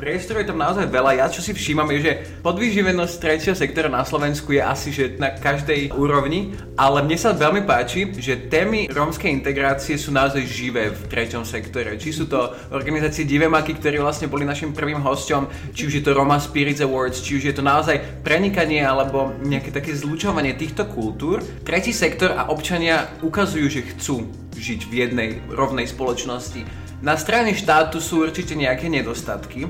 priestoru 0.03 0.43
je 0.43 0.51
tam 0.51 0.59
naozaj 0.59 0.91
veľa. 0.91 1.15
Ja 1.15 1.31
čo 1.31 1.39
si 1.39 1.55
všímam 1.55 1.87
je, 1.95 1.99
že 2.03 2.13
podvýživenosť 2.43 3.15
tretieho 3.23 3.55
sektora 3.55 3.87
na 3.87 4.03
Slovensku 4.03 4.51
je 4.51 4.59
asi 4.59 4.91
že 4.91 5.15
na 5.15 5.31
každej 5.31 5.95
úrovni, 5.95 6.51
ale 6.75 6.99
mne 7.07 7.15
sa 7.15 7.31
veľmi 7.31 7.63
páči, 7.63 8.11
že 8.11 8.51
témy 8.51 8.91
rómskej 8.91 9.31
integrácie 9.31 9.95
sú 9.95 10.11
naozaj 10.11 10.43
živé 10.43 10.91
v 10.91 11.07
treťom 11.07 11.47
sektore. 11.47 11.95
Či 11.95 12.11
sú 12.11 12.25
to 12.27 12.51
organizácie 12.75 13.23
Divemaky, 13.23 13.79
ktorí 13.79 14.03
vlastne 14.03 14.27
boli 14.27 14.43
našim 14.43 14.75
prvým 14.75 14.99
hosťom, 14.99 15.71
či 15.71 15.87
už 15.87 15.93
je 15.95 16.03
to 16.03 16.11
Roma 16.11 16.35
Spirits 16.35 16.83
Awards, 16.83 17.23
či 17.23 17.39
už 17.39 17.43
je 17.47 17.55
to 17.55 17.63
naozaj 17.63 17.95
prenikanie 18.27 18.83
alebo 18.83 19.31
nejaké 19.39 19.71
také 19.71 19.95
zlučovanie 19.95 20.51
týchto 20.59 20.83
kultúr. 20.91 21.39
Tretí 21.63 21.95
sektor 21.95 22.35
a 22.35 22.51
občania 22.51 23.07
ukazujú, 23.23 23.71
že 23.71 23.87
chcú 23.95 24.27
žiť 24.51 24.79
v 24.83 24.93
jednej 24.99 25.29
rovnej 25.47 25.87
spoločnosti. 25.87 26.83
Na 27.03 27.19
strane 27.19 27.51
štátu 27.51 27.99
sú 27.99 28.23
určite 28.23 28.55
nejaké 28.55 28.87
nedostatky, 28.87 29.67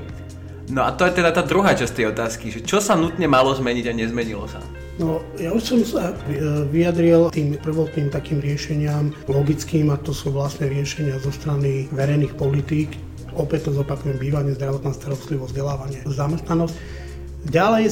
No 0.72 0.80
a 0.88 0.96
to 0.96 1.04
je 1.04 1.20
teda 1.20 1.28
tá 1.28 1.44
druhá 1.44 1.76
časť 1.76 1.92
tej 1.92 2.06
otázky, 2.16 2.48
že 2.48 2.64
čo 2.64 2.80
sa 2.80 2.96
nutne 2.96 3.28
malo 3.28 3.52
zmeniť 3.52 3.84
a 3.90 3.92
nezmenilo 3.92 4.48
sa? 4.48 4.64
No, 4.96 5.20
ja 5.36 5.50
už 5.50 5.62
som 5.62 5.80
sa 5.82 6.14
e, 6.14 6.14
vyjadril 6.70 7.28
tým 7.34 7.58
prvotným 7.58 8.08
takým 8.08 8.38
riešeniam 8.38 9.10
logickým 9.26 9.90
a 9.90 9.98
to 9.98 10.14
sú 10.14 10.30
vlastne 10.30 10.70
riešenia 10.70 11.20
zo 11.20 11.34
strany 11.34 11.90
verejných 11.92 12.32
politík. 12.38 12.94
Opäť 13.34 13.68
to 13.68 13.82
zopakujem, 13.82 14.16
bývanie, 14.16 14.54
zdravotná 14.54 14.94
starostlivosť, 14.94 15.50
vzdelávanie, 15.50 16.00
zamestnanosť. 16.06 16.74
Ďalej 17.50 17.84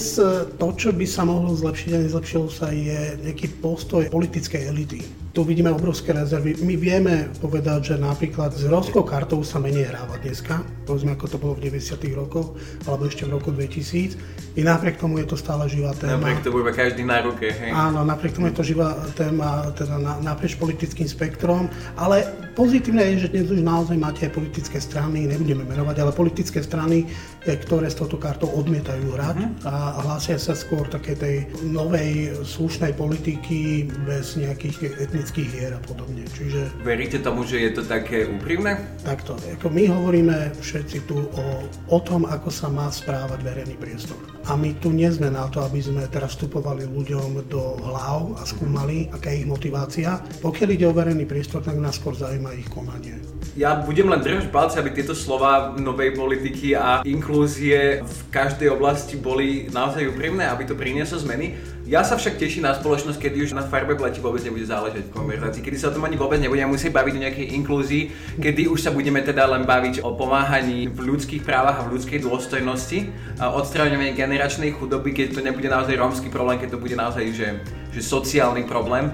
to, 0.57 0.69
čo 0.79 0.91
by 0.95 1.05
sa 1.05 1.29
mohlo 1.29 1.53
zlepšiť 1.53 1.91
a 1.93 2.03
nezlepšilo 2.09 2.47
sa, 2.49 2.73
je 2.73 3.21
nejaký 3.21 3.51
postoj 3.61 4.07
politickej 4.09 4.63
elity 4.71 5.22
tu 5.33 5.49
vidíme 5.49 5.73
obrovské 5.73 6.13
rezervy. 6.13 6.61
My 6.61 6.77
vieme 6.77 7.33
povedať, 7.41 7.93
že 7.93 7.95
napríklad 7.97 8.53
s 8.53 8.69
rómskou 8.69 9.01
kartou 9.01 9.41
sa 9.41 9.57
menej 9.57 9.89
hráva 9.89 10.21
dneska, 10.21 10.61
povedzme 10.85 11.17
ako 11.17 11.25
to 11.25 11.37
bolo 11.41 11.53
v 11.57 11.73
90. 11.73 12.05
rokoch, 12.13 12.53
alebo 12.85 13.09
ešte 13.09 13.25
v 13.25 13.41
roku 13.41 13.49
2000. 13.49 14.13
I 14.53 14.61
napriek 14.61 15.01
tomu 15.01 15.17
je 15.25 15.33
to 15.33 15.37
stále 15.41 15.65
živá 15.73 15.97
téma. 15.97 16.21
Napriek 16.21 16.45
tomu 16.45 16.61
iba 16.61 16.77
každý 16.77 17.09
na 17.09 17.25
ruke, 17.25 17.49
hej? 17.49 17.73
Áno, 17.73 18.05
napriek 18.05 18.37
tomu 18.37 18.53
je 18.53 18.61
to 18.61 18.65
živá 18.69 18.93
téma 19.17 19.73
teda 19.73 19.97
na, 19.97 20.21
naprieč 20.21 20.61
politickým 20.61 21.09
spektrom, 21.09 21.73
ale 21.97 22.29
pozitívne 22.53 23.01
je, 23.17 23.25
že 23.25 23.33
dnes 23.33 23.49
už 23.49 23.65
naozaj 23.65 23.97
máte 23.97 24.29
aj 24.29 24.37
politické 24.37 24.77
strany, 24.77 25.25
nebudeme 25.25 25.65
menovať, 25.65 25.97
ale 26.05 26.13
politické 26.13 26.61
strany, 26.61 27.09
eh, 27.49 27.57
ktoré 27.57 27.89
s 27.89 27.97
touto 27.97 28.21
kartou 28.21 28.53
odmietajú 28.53 29.17
hrať 29.17 29.37
uh-huh. 29.41 29.73
a 29.73 30.05
hlásia 30.05 30.37
sa 30.37 30.53
skôr 30.53 30.85
také 30.85 31.17
tej 31.17 31.49
novej 31.65 32.37
slušnej 32.45 32.93
politiky 32.93 33.89
bez 34.05 34.37
nejakých 34.37 35.01
etnických 35.01 35.22
politických 35.23 35.51
hier 35.55 35.71
a 35.71 35.79
podobne. 35.79 36.27
Čiže... 36.27 36.83
Veríte 36.83 37.23
tomu, 37.23 37.47
že 37.47 37.63
je 37.63 37.71
to 37.79 37.87
také 37.87 38.27
úprimné? 38.27 38.75
Takto. 39.07 39.39
Ako 39.39 39.71
my 39.71 39.87
hovoríme 39.87 40.51
všetci 40.59 41.07
tu 41.07 41.15
o, 41.15 41.45
o 41.87 41.99
tom, 42.03 42.27
ako 42.27 42.51
sa 42.51 42.67
má 42.67 42.91
správať 42.91 43.39
verejný 43.47 43.79
priestor. 43.79 44.19
A 44.51 44.59
my 44.59 44.75
tu 44.83 44.91
nie 44.91 45.07
sme 45.07 45.31
na 45.31 45.47
to, 45.47 45.63
aby 45.63 45.79
sme 45.79 46.03
teraz 46.11 46.35
vstupovali 46.35 46.91
ľuďom 46.91 47.47
do 47.47 47.79
hlav 47.79 48.35
a 48.35 48.43
skúmali, 48.43 49.07
aká 49.15 49.31
je 49.31 49.47
ich 49.47 49.49
motivácia. 49.49 50.19
Pokiaľ 50.43 50.69
ide 50.75 50.91
o 50.91 50.97
verejný 50.97 51.23
priestor, 51.23 51.63
tak 51.63 51.79
nás 51.79 52.03
skôr 52.03 52.19
zaujíma 52.19 52.59
ich 52.59 52.67
konanie. 52.67 53.23
Ja 53.55 53.79
budem 53.79 54.11
len 54.11 54.25
držať 54.25 54.51
palce, 54.51 54.83
aby 54.83 54.91
tieto 54.91 55.15
slova 55.15 55.79
novej 55.79 56.19
politiky 56.19 56.75
a 56.75 57.07
inklúzie 57.07 58.03
v 58.03 58.19
každej 58.33 58.75
oblasti 58.75 59.15
boli 59.15 59.71
naozaj 59.71 60.09
úprimné, 60.09 60.51
aby 60.51 60.67
to 60.67 60.75
prinieslo 60.75 61.23
zmeny. 61.23 61.55
Ja 61.83 62.07
sa 62.07 62.15
však 62.15 62.39
teším 62.39 62.63
na 62.63 62.79
spoločnosť, 62.79 63.19
kedy 63.19 63.43
už 63.43 63.59
na 63.59 63.67
farbe 63.67 63.99
pleti 63.99 64.23
vôbec 64.23 64.39
nebude 64.47 64.63
záležať 64.63 65.03
v 65.11 65.15
konverzácii, 65.19 65.67
kedy 65.67 65.77
sa 65.83 65.91
o 65.91 65.95
tom 65.99 66.07
ani 66.07 66.15
vôbec 66.15 66.39
nebudeme 66.39 66.71
musieť 66.71 66.95
baviť 66.95 67.15
o 67.19 67.23
nejakej 67.27 67.47
inklúzii, 67.59 68.03
kedy 68.39 68.71
už 68.71 68.87
sa 68.87 68.95
budeme 68.95 69.19
teda 69.19 69.51
len 69.51 69.67
baviť 69.67 70.07
o 70.07 70.15
pomáhaní 70.15 70.87
v 70.87 70.99
ľudských 71.11 71.43
právach 71.43 71.83
a 71.83 71.87
v 71.91 71.99
ľudskej 71.99 72.23
dôstojnosti, 72.23 73.11
odstraňovanie 73.43 74.15
generačnej 74.15 74.71
chudoby, 74.79 75.11
keď 75.11 75.37
to 75.37 75.41
nebude 75.43 75.67
naozaj 75.67 75.99
rómsky 75.99 76.31
problém, 76.31 76.63
keď 76.63 76.79
to 76.79 76.83
bude 76.83 76.95
naozaj 76.95 77.25
že, 77.35 77.49
že 77.91 78.01
sociálny 78.03 78.63
problém. 78.63 79.11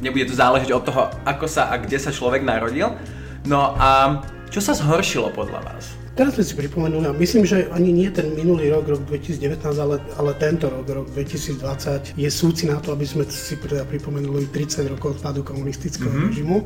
Nebude 0.00 0.28
to 0.28 0.36
záležiť 0.36 0.72
od 0.72 0.82
toho, 0.88 1.02
ako 1.24 1.44
sa 1.48 1.68
a 1.68 1.76
kde 1.76 2.00
sa 2.00 2.12
človek 2.12 2.44
narodil. 2.44 2.96
No 3.44 3.76
a 3.76 4.20
čo 4.48 4.60
sa 4.60 4.72
zhoršilo 4.72 5.32
podľa 5.32 5.64
vás? 5.64 5.95
Teraz 6.16 6.32
sme 6.32 6.48
si 6.48 6.56
pripomenuli, 6.56 7.04
a 7.04 7.12
myslím, 7.12 7.44
že 7.44 7.68
ani 7.76 7.92
nie 7.92 8.08
ten 8.08 8.32
minulý 8.32 8.72
rok, 8.72 8.88
rok 8.88 9.04
2019, 9.04 9.60
ale, 9.76 10.00
ale 10.16 10.32
tento 10.40 10.72
rok, 10.72 10.88
rok 10.88 11.12
2020, 11.12 12.16
je 12.16 12.30
súci 12.32 12.64
na 12.64 12.80
to, 12.80 12.96
aby 12.96 13.04
sme 13.04 13.28
si 13.28 13.52
teda 13.60 13.84
pripomenuli 13.84 14.48
30 14.48 14.96
rokov 14.96 15.20
odpadu 15.20 15.44
komunistického 15.44 16.08
mm-hmm. 16.08 16.28
režimu. 16.32 16.56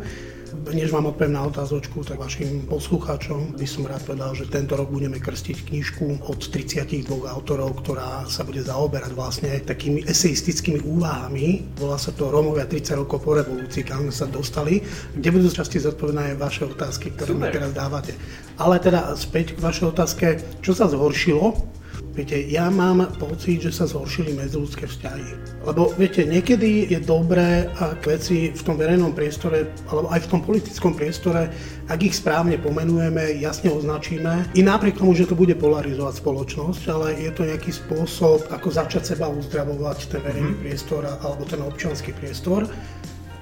Než 0.51 0.91
vám 0.91 1.07
odpoviem 1.07 1.39
na 1.39 1.47
otázočku, 1.47 2.03
tak 2.03 2.19
vašim 2.19 2.67
poslucháčom 2.67 3.55
by 3.55 3.67
som 3.67 3.87
rád 3.87 4.03
povedal, 4.03 4.35
že 4.35 4.51
tento 4.51 4.75
rok 4.75 4.91
budeme 4.91 5.23
krstiť 5.23 5.71
knižku 5.71 6.27
od 6.27 6.41
32 6.51 7.07
autorov, 7.07 7.79
ktorá 7.83 8.27
sa 8.27 8.43
bude 8.43 8.59
zaoberať 8.63 9.15
vlastne 9.15 9.51
takými 9.63 10.03
eseistickými 10.07 10.83
úvahami. 10.83 11.79
Volá 11.79 11.99
sa 11.99 12.11
to 12.11 12.35
Rómovia 12.35 12.67
30 12.67 13.03
rokov 13.07 13.23
po 13.23 13.39
revolúcii, 13.39 13.87
kam 13.87 14.11
sa 14.11 14.27
dostali, 14.27 14.83
kde 15.15 15.29
budú 15.31 15.49
časti 15.51 15.79
zodpovedané 15.79 16.35
aj 16.35 16.43
vaše 16.43 16.63
otázky, 16.67 17.15
ktoré 17.15 17.31
mi 17.35 17.47
teraz 17.49 17.71
dávate. 17.71 18.19
Ale 18.59 18.83
teda 18.83 19.15
späť 19.15 19.55
k 19.55 19.63
vašej 19.63 19.87
otázke, 19.95 20.27
čo 20.61 20.75
sa 20.75 20.91
zhoršilo 20.91 21.80
Viete, 22.11 22.43
ja 22.51 22.67
mám 22.75 23.07
pocit, 23.23 23.63
že 23.63 23.71
sa 23.71 23.87
zhoršili 23.87 24.35
medziludské 24.35 24.91
vzťahy. 24.91 25.63
Lebo 25.63 25.95
viete, 25.95 26.27
niekedy 26.27 26.91
je 26.91 26.99
dobré, 26.99 27.71
ak 27.79 28.03
veci 28.03 28.51
v 28.51 28.63
tom 28.67 28.75
verejnom 28.75 29.15
priestore, 29.15 29.71
alebo 29.87 30.11
aj 30.11 30.27
v 30.27 30.31
tom 30.35 30.41
politickom 30.43 30.99
priestore, 30.99 31.55
ak 31.87 32.03
ich 32.03 32.19
správne 32.19 32.59
pomenujeme, 32.59 33.39
jasne 33.39 33.71
označíme, 33.71 34.51
i 34.59 34.61
napriek 34.63 34.99
tomu, 34.99 35.15
že 35.15 35.31
to 35.31 35.39
bude 35.39 35.55
polarizovať 35.55 36.19
spoločnosť, 36.19 36.83
ale 36.91 37.15
je 37.15 37.31
to 37.31 37.47
nejaký 37.47 37.71
spôsob, 37.71 38.43
ako 38.51 38.69
začať 38.75 39.15
seba 39.15 39.31
uzdravovať 39.31 40.11
ten 40.11 40.21
verejný 40.27 40.59
mm-hmm. 40.59 40.63
priestor 40.67 41.07
alebo 41.07 41.47
ten 41.47 41.63
občianský 41.63 42.11
priestor. 42.19 42.67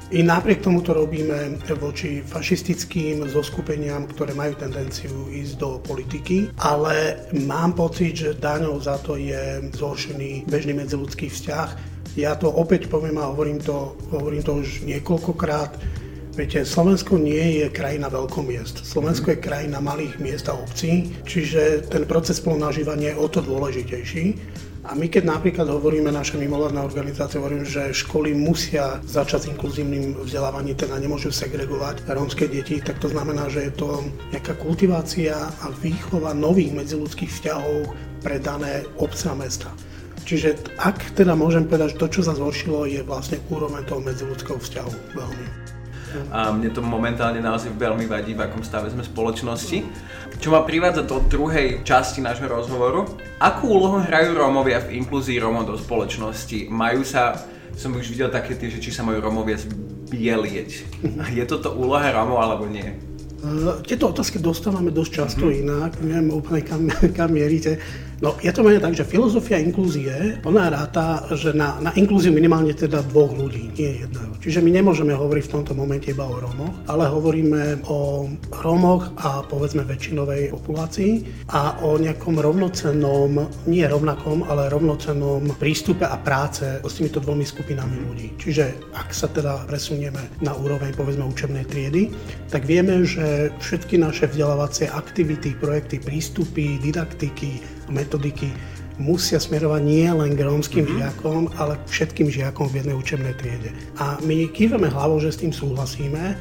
I 0.08 0.24
napriek 0.24 0.64
tomu 0.64 0.80
to 0.80 0.96
robíme 0.96 1.60
voči 1.76 2.24
fašistickým 2.24 3.28
zoskupeniam, 3.28 4.08
ktoré 4.08 4.32
majú 4.32 4.56
tendenciu 4.56 5.28
ísť 5.28 5.54
do 5.60 5.70
politiky, 5.84 6.48
ale 6.64 7.28
mám 7.44 7.76
pocit, 7.76 8.16
že 8.16 8.40
daňou 8.40 8.80
za 8.80 8.96
to 9.04 9.20
je 9.20 9.60
zhoršený 9.76 10.48
bežný 10.48 10.72
medziludský 10.72 11.28
vzťah. 11.28 11.68
Ja 12.16 12.40
to 12.40 12.48
opäť 12.48 12.88
poviem 12.88 13.20
a 13.20 13.28
hovorím 13.28 13.60
to, 13.60 14.00
hovorím 14.08 14.40
to 14.40 14.64
už 14.64 14.88
niekoľkokrát. 14.88 15.76
Viete, 16.32 16.64
Slovensko 16.64 17.20
nie 17.20 17.60
je 17.60 17.68
krajina 17.68 18.08
veľkomiest. 18.08 18.88
Slovensko 18.88 19.36
je 19.36 19.44
krajina 19.44 19.76
malých 19.76 20.16
miest 20.24 20.48
a 20.48 20.56
obcí, 20.56 21.20
čiže 21.28 21.84
ten 21.84 22.08
proces 22.08 22.40
spolunažívania 22.40 23.12
je 23.12 23.20
o 23.20 23.28
to 23.28 23.44
dôležitejší. 23.44 24.24
A 24.88 24.96
my 24.96 25.04
keď 25.04 25.28
napríklad 25.28 25.68
hovoríme, 25.68 26.08
naša 26.08 26.40
mimovládna 26.40 26.80
organizácia, 26.80 27.36
hovorím, 27.36 27.60
že 27.60 27.92
školy 27.92 28.32
musia 28.32 28.96
začať 29.04 29.44
s 29.44 29.50
inkluzívnym 29.52 30.16
vzdelávaním, 30.24 30.80
teda 30.80 30.96
nemôžu 30.96 31.28
segregovať 31.28 32.08
rómske 32.08 32.48
deti, 32.48 32.80
tak 32.80 32.96
to 32.96 33.12
znamená, 33.12 33.52
že 33.52 33.68
je 33.68 33.72
to 33.76 34.00
nejaká 34.32 34.56
kultivácia 34.56 35.36
a 35.36 35.68
výchova 35.84 36.32
nových 36.32 36.72
medziludských 36.72 37.28
vzťahov 37.28 37.92
pre 38.24 38.40
dané 38.40 38.88
obce 38.96 39.28
a 39.28 39.36
mesta. 39.36 39.68
Čiže 40.24 40.80
ak 40.80 41.12
teda 41.12 41.36
môžem 41.36 41.68
povedať, 41.68 41.92
že 41.92 42.00
to, 42.00 42.08
čo 42.08 42.20
sa 42.24 42.32
zhoršilo, 42.32 42.88
je 42.88 43.04
vlastne 43.04 43.44
úroveň 43.52 43.84
toho 43.84 44.00
medziludského 44.00 44.56
vzťahu 44.56 44.92
veľmi. 45.12 45.67
A 46.32 46.52
mne 46.52 46.70
to 46.72 46.80
momentálne 46.84 47.40
naozaj 47.42 47.74
veľmi 47.74 48.08
vadí, 48.08 48.32
v 48.36 48.44
akom 48.44 48.62
stave 48.62 48.88
sme 48.92 49.04
spoločnosti. 49.04 49.78
Čo 50.38 50.48
ma 50.54 50.62
privádza 50.62 51.04
do 51.04 51.20
druhej 51.24 51.82
časti 51.82 52.22
nášho 52.22 52.48
rozhovoru. 52.48 53.08
Akú 53.42 53.72
úlohu 53.72 54.00
hrajú 54.02 54.36
Rómovia 54.36 54.84
v 54.84 54.98
inklúzii 55.02 55.40
Rómov 55.40 55.68
do 55.68 55.76
spoločnosti? 55.76 56.70
Majú 56.70 57.02
sa, 57.02 57.36
som 57.74 57.94
už 57.94 58.08
videl 58.12 58.30
také 58.32 58.54
tie, 58.54 58.70
že 58.72 58.82
či 58.82 58.90
sa 58.94 59.02
majú 59.02 59.18
Rómovia 59.22 59.58
zbielieť. 59.58 60.70
Je 61.38 61.44
toto 61.44 61.74
úloha 61.74 62.08
Rómov 62.12 62.38
alebo 62.38 62.64
nie? 62.68 63.08
Uh, 63.38 63.78
tieto 63.86 64.10
otázky 64.10 64.42
dostávame 64.42 64.90
dosť 64.90 65.10
často 65.14 65.46
mm-hmm. 65.46 65.62
inak, 65.62 65.92
neviem 66.02 66.34
úplne 66.34 66.60
kam, 66.66 66.90
kam 67.16 67.30
mierite. 67.30 67.78
No, 68.18 68.34
ja 68.42 68.50
to 68.50 68.66
mám 68.66 68.74
tak, 68.82 68.98
že 68.98 69.06
filozofia 69.06 69.62
inklúzie, 69.62 70.42
ona 70.42 70.66
ráta, 70.66 71.22
že 71.38 71.54
na, 71.54 71.78
na 71.78 71.94
inklúziu 71.94 72.34
minimálne 72.34 72.74
teda 72.74 73.06
dvoch 73.06 73.30
ľudí, 73.30 73.70
nie 73.78 74.02
jedného. 74.02 74.34
Čiže 74.42 74.58
my 74.58 74.74
nemôžeme 74.74 75.14
hovoriť 75.14 75.44
v 75.46 75.54
tomto 75.54 75.72
momente 75.78 76.10
iba 76.10 76.26
o 76.26 76.42
Rómoch, 76.42 76.74
ale 76.90 77.06
hovoríme 77.06 77.86
o 77.86 78.26
Rómoch 78.58 79.14
a 79.22 79.46
povedzme 79.46 79.86
väčšinovej 79.86 80.50
populácii 80.50 81.46
a 81.54 81.78
o 81.86 81.94
nejakom 81.94 82.42
rovnocennom, 82.42 83.38
nie 83.70 83.86
rovnakom, 83.86 84.50
ale 84.50 84.66
rovnocennom 84.66 85.54
prístupe 85.54 86.02
a 86.02 86.18
práce 86.18 86.66
s 86.82 86.98
týmito 86.98 87.22
dvomi 87.22 87.46
skupinami 87.46 88.02
ľudí. 88.02 88.34
Čiže 88.34 88.98
ak 88.98 89.14
sa 89.14 89.30
teda 89.30 89.62
presunieme 89.70 90.26
na 90.42 90.58
úroveň 90.58 90.90
povedzme 90.90 91.22
učebnej 91.22 91.70
triedy, 91.70 92.10
tak 92.50 92.66
vieme, 92.66 93.06
že 93.06 93.54
všetky 93.62 93.94
naše 93.94 94.26
vzdelávacie 94.26 94.90
aktivity, 94.90 95.54
projekty, 95.54 96.02
prístupy, 96.02 96.82
didaktiky, 96.82 97.77
metodiky 97.90 98.52
musia 98.98 99.38
smerovať 99.38 99.82
nie 99.86 100.10
len 100.10 100.34
k 100.34 100.42
rómskym 100.42 100.84
mm-hmm. 100.84 100.98
žiakom, 100.98 101.40
ale 101.56 101.78
všetkým 101.86 102.28
žiakom 102.28 102.66
v 102.66 102.82
jednej 102.82 102.96
učebnej 102.98 103.34
triede. 103.38 103.70
A 104.02 104.18
my 104.26 104.50
kývame 104.50 104.90
hlavou, 104.90 105.22
že 105.22 105.30
s 105.30 105.40
tým 105.40 105.54
súhlasíme, 105.54 106.34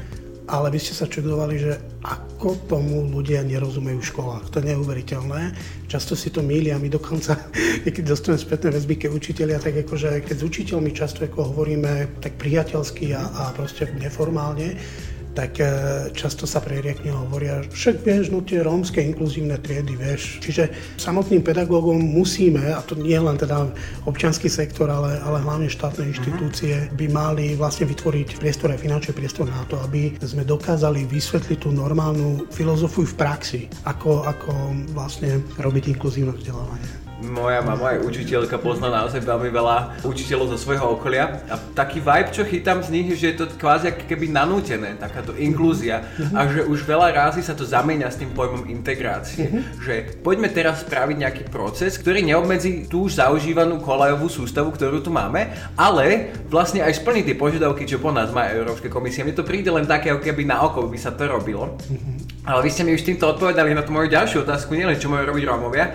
ale 0.48 0.72
vy 0.72 0.78
ste 0.80 0.96
sa 0.96 1.04
čudovali, 1.04 1.60
že 1.60 1.76
ako 2.02 2.56
tomu 2.66 3.04
ľudia 3.04 3.44
nerozumejú 3.44 4.00
v 4.00 4.10
školách. 4.10 4.44
To 4.50 4.58
je 4.58 4.74
neuveriteľné. 4.74 5.42
Často 5.86 6.16
si 6.16 6.32
to 6.32 6.40
mília, 6.40 6.80
my 6.80 6.88
dokonca, 6.88 7.36
keď 7.84 8.04
dostaneme 8.16 8.40
spätné 8.40 8.68
väzby, 8.74 8.94
keď 8.96 9.10
učiteľia, 9.12 9.58
tak 9.60 9.76
akože, 9.84 10.24
keď 10.24 10.36
s 10.40 10.44
učiteľmi 10.44 10.90
často 10.96 11.22
ako 11.22 11.52
hovoríme 11.54 12.18
tak 12.24 12.40
priateľsky 12.40 13.12
a, 13.12 13.22
a 13.22 13.42
proste 13.54 13.92
neformálne, 14.00 14.74
tak 15.38 15.62
e, 15.62 15.70
často 16.18 16.50
sa 16.50 16.58
preriekne 16.58 17.14
hovoria, 17.14 17.62
však 17.70 18.02
vieš, 18.02 18.34
no 18.34 18.42
tie 18.42 18.58
rómske 18.58 18.98
inkluzívne 18.98 19.54
triedy, 19.62 19.94
vieš. 19.94 20.42
Čiže 20.42 20.74
samotným 20.98 21.46
pedagógom 21.46 21.94
musíme, 21.94 22.74
a 22.74 22.82
to 22.82 22.98
nie 22.98 23.14
len 23.14 23.38
teda 23.38 23.70
občianský 24.02 24.50
sektor, 24.50 24.90
ale, 24.90 25.22
ale 25.22 25.38
hlavne 25.38 25.70
štátne 25.70 26.02
mhm. 26.02 26.10
inštitúcie, 26.10 26.74
by 26.98 27.06
mali 27.14 27.54
vlastne 27.54 27.86
vytvoriť 27.86 28.42
priestor 28.42 28.74
aj 28.74 28.82
finančný 28.82 29.14
priestor 29.14 29.46
na 29.46 29.62
to, 29.70 29.78
aby 29.86 30.18
sme 30.18 30.42
dokázali 30.42 31.06
vysvetliť 31.06 31.62
tú 31.62 31.70
normálnu 31.70 32.50
filozofiu 32.50 33.06
v 33.06 33.14
praxi, 33.14 33.60
ako, 33.86 34.26
ako 34.26 34.50
vlastne 34.90 35.38
robiť 35.62 35.94
inkluzívne 35.94 36.34
vzdelávanie. 36.34 37.07
Moja 37.18 37.58
mama 37.66 37.98
je 37.98 38.06
učiteľka, 38.06 38.62
pozná 38.62 38.94
naozaj 38.94 39.26
veľmi 39.26 39.50
veľa 39.50 40.06
učiteľov 40.06 40.54
zo 40.54 40.58
svojho 40.62 40.94
okolia 40.94 41.42
a 41.50 41.58
taký 41.74 41.98
vibe, 41.98 42.30
čo 42.30 42.46
chytám 42.46 42.78
z 42.86 42.94
nich, 42.94 43.10
že 43.18 43.34
je 43.34 43.42
to 43.42 43.50
kvázi 43.58 43.90
keby 44.06 44.30
nanútené, 44.30 44.94
takáto 45.02 45.34
inklúzia 45.34 46.06
a 46.30 46.46
že 46.46 46.62
už 46.62 46.86
veľa 46.86 47.10
rázy 47.10 47.42
sa 47.42 47.58
to 47.58 47.66
zamieňa 47.66 48.06
s 48.06 48.22
tým 48.22 48.30
pojmom 48.30 48.70
integrácie. 48.70 49.50
Že 49.82 50.22
poďme 50.22 50.46
teraz 50.46 50.86
spraviť 50.86 51.16
nejaký 51.18 51.42
proces, 51.50 51.98
ktorý 51.98 52.22
neobmedzí 52.22 52.86
tú 52.86 53.10
už 53.10 53.18
zaužívanú 53.18 53.82
kolajovú 53.82 54.30
sústavu, 54.30 54.70
ktorú 54.70 55.02
tu 55.02 55.10
máme, 55.10 55.50
ale 55.74 56.30
vlastne 56.46 56.86
aj 56.86 57.02
splní 57.02 57.26
tie 57.26 57.34
požiadavky, 57.34 57.82
čo 57.82 57.98
po 57.98 58.14
nás 58.14 58.30
má 58.30 58.46
Európska 58.46 58.86
komisia. 58.86 59.26
Mne 59.26 59.34
to 59.34 59.42
príde 59.42 59.74
len 59.74 59.90
také, 59.90 60.14
keby 60.14 60.46
na 60.46 60.62
oko 60.62 60.86
by 60.86 60.94
sa 60.94 61.10
to 61.10 61.26
robilo. 61.26 61.74
Ale 62.46 62.62
vy 62.62 62.70
ste 62.70 62.86
mi 62.86 62.94
už 62.94 63.02
týmto 63.02 63.26
odpovedali 63.26 63.74
na 63.74 63.82
tú 63.82 63.90
moju 63.90 64.06
ďalšiu 64.06 64.46
otázku, 64.46 64.78
nielen 64.78 64.96
čo 65.02 65.10
majú 65.10 65.26
robiť 65.34 65.44
Rómovia, 65.44 65.86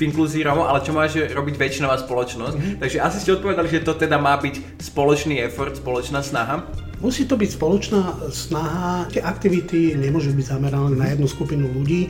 v 0.00 0.08
inklúzii 0.08 0.40
Romov, 0.40 0.72
ale 0.72 0.80
čo 0.80 0.96
môže 0.96 1.28
robiť 1.28 1.54
väčšinová 1.60 2.00
spoločnosť. 2.00 2.56
Mm-hmm. 2.56 2.78
Takže 2.80 2.98
asi 3.04 3.18
ste 3.20 3.36
odpovedali, 3.36 3.68
že 3.68 3.84
to 3.84 3.92
teda 3.92 4.16
má 4.16 4.40
byť 4.40 4.80
spoločný 4.80 5.44
effort, 5.44 5.76
spoločná 5.76 6.24
snaha. 6.24 6.64
Musí 7.04 7.28
to 7.28 7.36
byť 7.36 7.50
spoločná 7.52 8.32
snaha. 8.32 9.04
Tie 9.12 9.20
aktivity 9.20 9.92
nemôžu 9.96 10.32
byť 10.32 10.46
zamerané 10.56 10.96
na 10.96 11.06
jednu 11.12 11.28
skupinu 11.28 11.68
ľudí. 11.68 12.08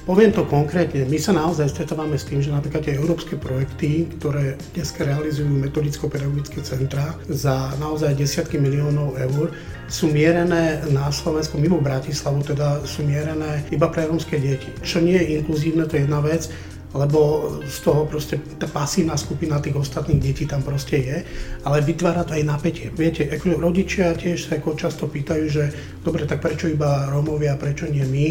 Poviem 0.00 0.34
to 0.34 0.42
konkrétne, 0.42 1.06
my 1.06 1.18
sa 1.22 1.30
naozaj 1.30 1.70
stretávame 1.70 2.18
s 2.18 2.26
tým, 2.26 2.42
že 2.42 2.50
napríklad 2.50 2.82
tie 2.82 2.98
európske 2.98 3.38
projekty, 3.38 4.10
ktoré 4.18 4.58
dnes 4.74 4.90
realizujú 4.96 5.46
metodicko-pedagogické 5.46 6.66
centra 6.66 7.14
za 7.30 7.70
naozaj 7.78 8.18
desiatky 8.18 8.58
miliónov 8.58 9.14
eur, 9.20 9.54
sú 9.86 10.10
mierené 10.10 10.82
na 10.90 11.12
Slovensku 11.14 11.60
mimo 11.62 11.78
Bratislavu, 11.78 12.42
teda 12.42 12.82
sú 12.88 13.06
mierené 13.06 13.62
iba 13.70 13.86
pre 13.86 14.08
rómske 14.08 14.40
deti. 14.40 14.72
Čo 14.82 14.98
nie 15.04 15.14
je 15.14 15.38
inkluzívne, 15.38 15.86
to 15.86 16.00
je 16.00 16.02
jedna 16.08 16.18
vec, 16.24 16.48
lebo 16.90 17.46
z 17.62 17.78
toho 17.86 18.02
proste 18.06 18.42
tá 18.58 18.66
pasívna 18.66 19.14
skupina 19.14 19.62
tých 19.62 19.78
ostatných 19.78 20.18
detí 20.18 20.44
tam 20.46 20.62
proste 20.66 20.96
je, 20.98 21.16
ale 21.62 21.86
vytvára 21.86 22.26
to 22.26 22.34
aj 22.34 22.42
napätie. 22.42 22.90
Viete, 22.90 23.30
ako 23.30 23.62
rodičia 23.62 24.10
tiež 24.18 24.50
sa 24.50 24.58
ako 24.58 24.74
často 24.74 25.06
pýtajú, 25.06 25.44
že 25.46 25.64
dobre, 26.02 26.26
tak 26.26 26.42
prečo 26.42 26.66
iba 26.66 27.06
Rómovia, 27.06 27.54
prečo 27.54 27.86
nie 27.86 28.02
my? 28.02 28.28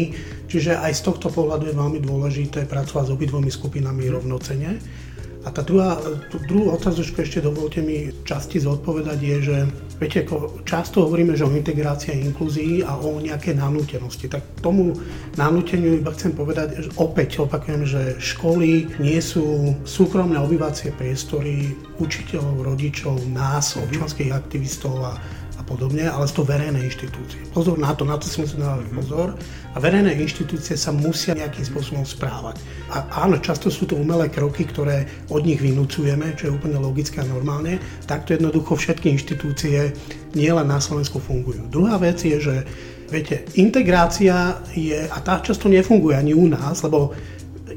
Čiže 0.50 0.76
aj 0.76 0.92
z 0.92 1.02
tohto 1.08 1.32
pohľadu 1.32 1.72
je 1.72 1.78
veľmi 1.78 2.00
dôležité 2.04 2.68
pracovať 2.68 3.04
s 3.08 3.14
obidvomi 3.14 3.48
skupinami 3.48 4.12
rovnocene. 4.12 4.76
A 5.40 5.48
tá 5.48 5.64
druhá, 5.64 5.96
tú 6.28 6.36
druhú 6.44 6.76
otázočku 6.76 7.24
ešte 7.24 7.40
dovolte 7.40 7.80
mi 7.80 8.12
časti 8.28 8.60
zodpovedať 8.60 9.18
je, 9.24 9.36
že 9.40 9.56
viete, 9.96 10.28
ako 10.28 10.60
často 10.68 11.08
hovoríme, 11.08 11.32
že 11.32 11.48
o 11.48 11.56
integrácii 11.56 12.12
a 12.12 12.20
inklúzii 12.28 12.84
a 12.84 13.00
o 13.00 13.16
nejaké 13.16 13.56
nanútenosti. 13.56 14.28
Tak 14.28 14.60
tomu 14.60 14.92
nanúteniu 15.40 15.96
iba 15.96 16.12
chcem 16.12 16.36
povedať, 16.36 16.84
že 16.84 16.90
opäť 17.00 17.40
opakujem, 17.40 17.88
že 17.88 18.20
školy 18.20 19.00
nie 19.00 19.16
sú 19.24 19.72
súkromné 19.88 20.36
obyvacie 20.36 20.92
priestory 20.92 21.72
učiteľov, 21.96 22.76
rodičov, 22.76 23.16
nás, 23.32 23.80
občanských 23.80 24.36
aktivistov 24.36 24.92
a 25.00 25.16
podobne, 25.70 26.10
ale 26.10 26.26
sú 26.26 26.42
to 26.42 26.50
verejné 26.50 26.82
inštitúcie. 26.82 27.46
Pozor 27.54 27.78
na 27.78 27.94
to, 27.94 28.02
na 28.02 28.18
to 28.18 28.26
si 28.26 28.42
musíme 28.42 28.66
dávať 28.66 28.90
pozor. 28.90 29.28
A 29.70 29.78
verejné 29.78 30.18
inštitúcie 30.18 30.74
sa 30.74 30.90
musia 30.90 31.38
nejakým 31.38 31.62
spôsobom 31.62 32.02
správať. 32.02 32.58
A 32.90 33.22
áno, 33.22 33.38
často 33.38 33.70
sú 33.70 33.86
to 33.86 33.94
umelé 33.94 34.26
kroky, 34.26 34.66
ktoré 34.66 35.06
od 35.30 35.46
nich 35.46 35.62
vynúcujeme, 35.62 36.34
čo 36.34 36.50
je 36.50 36.56
úplne 36.58 36.82
logické 36.82 37.22
a 37.22 37.30
normálne. 37.30 37.78
Takto 38.10 38.34
jednoducho 38.34 38.74
všetky 38.74 39.14
inštitúcie 39.14 39.94
nielen 40.34 40.66
na 40.66 40.82
Slovensku 40.82 41.22
fungujú. 41.22 41.70
Druhá 41.70 42.02
vec 42.02 42.18
je, 42.18 42.42
že 42.42 42.56
viete, 43.06 43.46
integrácia 43.54 44.58
je, 44.74 45.06
a 45.06 45.18
tá 45.22 45.38
často 45.38 45.70
nefunguje 45.70 46.18
ani 46.18 46.34
u 46.34 46.50
nás, 46.50 46.82
lebo 46.82 47.14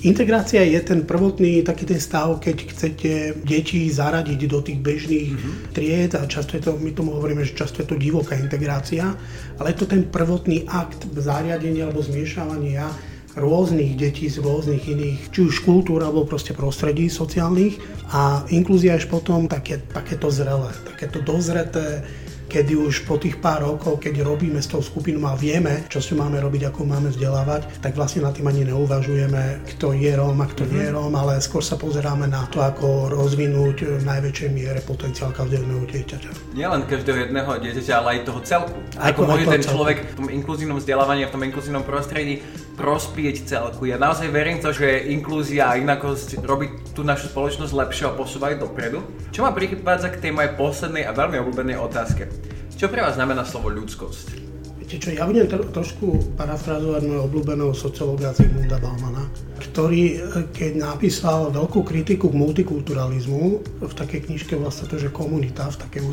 Integrácia 0.01 0.65
je 0.65 0.81
ten 0.81 1.05
prvotný 1.05 1.61
taký 1.61 1.85
ten 1.85 2.01
stav, 2.01 2.41
keď 2.41 2.57
chcete 2.73 3.11
deti 3.45 3.85
zaradiť 3.93 4.41
do 4.49 4.59
tých 4.65 4.81
bežných 4.81 5.29
mm-hmm. 5.29 5.53
tried 5.77 6.17
a 6.17 6.25
často 6.25 6.57
je 6.57 6.65
to, 6.65 6.73
my 6.81 6.89
tomu 6.97 7.13
hovoríme, 7.13 7.45
že 7.45 7.53
často 7.53 7.85
je 7.85 7.87
to 7.93 8.01
divoká 8.01 8.33
integrácia, 8.33 9.13
ale 9.61 9.69
je 9.69 9.77
to 9.77 9.85
ten 9.85 10.09
prvotný 10.09 10.65
akt 10.65 11.05
zariadenia 11.13 11.85
alebo 11.85 12.01
zmiešavania 12.01 12.89
rôznych 13.33 13.97
detí 13.97 14.29
z 14.29 14.41
rôznych 14.41 14.85
iných, 14.85 15.33
či 15.33 15.39
už 15.45 15.65
kultúr 15.65 16.05
alebo 16.05 16.25
proste 16.25 16.53
prostredí 16.53 17.09
sociálnych 17.09 17.81
a 18.13 18.45
inklúzia 18.53 18.97
až 18.97 19.09
potom 19.09 19.49
také, 19.49 19.81
takéto 19.89 20.29
zrelé, 20.29 20.69
takéto 20.85 21.21
dozreté 21.21 22.05
kedy 22.53 22.77
už 22.77 23.09
po 23.09 23.17
tých 23.17 23.41
pár 23.41 23.65
rokov, 23.65 23.97
keď 23.97 24.21
robíme 24.21 24.61
s 24.61 24.69
tou 24.69 24.77
skupinou 24.77 25.25
a 25.25 25.33
vieme, 25.33 25.89
čo 25.89 25.97
si 25.97 26.13
máme 26.13 26.37
robiť, 26.37 26.69
ako 26.69 26.85
máme 26.85 27.09
vzdelávať, 27.09 27.81
tak 27.81 27.97
vlastne 27.97 28.21
na 28.21 28.29
tým 28.29 28.45
ani 28.45 28.69
neuvažujeme, 28.69 29.65
kto 29.73 29.97
je 29.97 30.13
Róm 30.13 30.37
a 30.37 30.45
kto 30.45 30.61
mm-hmm. 30.61 30.75
nie 30.77 30.83
je 30.85 30.91
Róm, 30.93 31.13
ale 31.17 31.41
skôr 31.41 31.65
sa 31.65 31.81
pozeráme 31.81 32.29
na 32.29 32.45
to, 32.53 32.61
ako 32.61 33.09
rozvinúť 33.09 33.97
v 33.97 34.03
najväčšej 34.05 34.49
miere 34.53 34.85
potenciál 34.85 35.33
každého 35.33 35.65
jedného 35.65 35.85
dieťaťa. 35.89 36.29
len 36.69 36.81
každého 36.85 37.17
jedného 37.25 37.49
dieťaťa, 37.57 37.93
ale 37.97 38.07
aj 38.13 38.19
toho 38.29 38.39
celku. 38.45 38.77
Ako, 39.01 39.01
ako 39.01 39.21
môže 39.25 39.45
ten 39.49 39.61
celku. 39.65 39.73
človek 39.73 39.97
v 40.05 40.13
tom 40.13 40.27
inkluzívnom 40.29 40.77
vzdelávaní, 40.77 41.25
v 41.25 41.33
tom 41.33 41.41
inkluzívnom 41.41 41.81
prostredí 41.81 42.45
prospieť 42.77 43.35
celku. 43.45 43.89
Ja 43.89 43.97
naozaj 43.97 44.29
verím 44.33 44.61
to, 44.61 44.73
že 44.73 45.09
inklúzia 45.09 45.73
a 45.73 45.77
inakosť 45.77 46.41
robí 46.45 46.73
tú 46.93 47.05
našu 47.05 47.29
spoločnosť 47.29 47.73
lepšie 47.73 48.09
a 48.09 48.17
posúvajú 48.17 48.61
dopredu. 48.61 49.01
Čo 49.29 49.45
ma 49.45 49.53
prichádza 49.53 50.13
k 50.13 50.21
tej 50.29 50.31
mojej 50.33 50.51
poslednej 50.57 51.05
a 51.05 51.13
veľmi 51.13 51.37
obľúbenej 51.41 51.77
otázke. 51.77 52.42
Čo 52.83 52.91
pre 52.91 52.99
vás 52.99 53.15
znamená 53.15 53.47
slovo 53.47 53.71
ľudskosť? 53.71 54.43
Viete 54.75 54.99
čo, 54.99 55.15
ja 55.15 55.23
budem 55.23 55.47
tro, 55.47 55.63
trošku 55.71 56.35
parafrazovať 56.35 57.07
môjho 57.07 57.31
obľúbeného 57.31 57.71
sociológa 57.71 58.35
Zygmunda 58.35 58.75
Baumana, 58.75 59.23
ktorý, 59.55 60.19
e, 60.19 60.51
keď 60.51 60.83
napísal 60.91 61.47
veľkú 61.55 61.79
kritiku 61.79 62.27
k 62.27 62.35
multikulturalizmu, 62.35 63.43
v 63.87 63.93
takej 63.95 64.27
knižke 64.27 64.59
vlastne 64.59 64.91
to, 64.91 64.99
že 64.99 65.15
komunita, 65.15 65.71
v 65.71 65.79
takej 65.79 66.11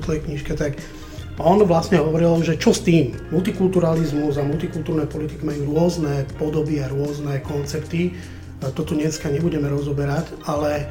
útlej 0.00 0.24
knižke, 0.24 0.56
tak 0.56 0.80
on 1.36 1.60
vlastne 1.68 2.00
hovoril, 2.00 2.40
že 2.40 2.56
čo 2.56 2.72
s 2.72 2.80
tým? 2.88 3.12
Multikulturalizmus 3.28 4.40
a 4.40 4.48
multikultúrne 4.48 5.04
politiky 5.04 5.44
majú 5.44 5.76
rôzne 5.76 6.24
podoby 6.40 6.80
a 6.80 6.88
rôzne 6.88 7.36
koncepty. 7.44 8.16
To 8.64 8.80
tu 8.80 8.96
dneska 8.96 9.28
nebudeme 9.28 9.68
rozoberať, 9.68 10.40
ale 10.48 10.88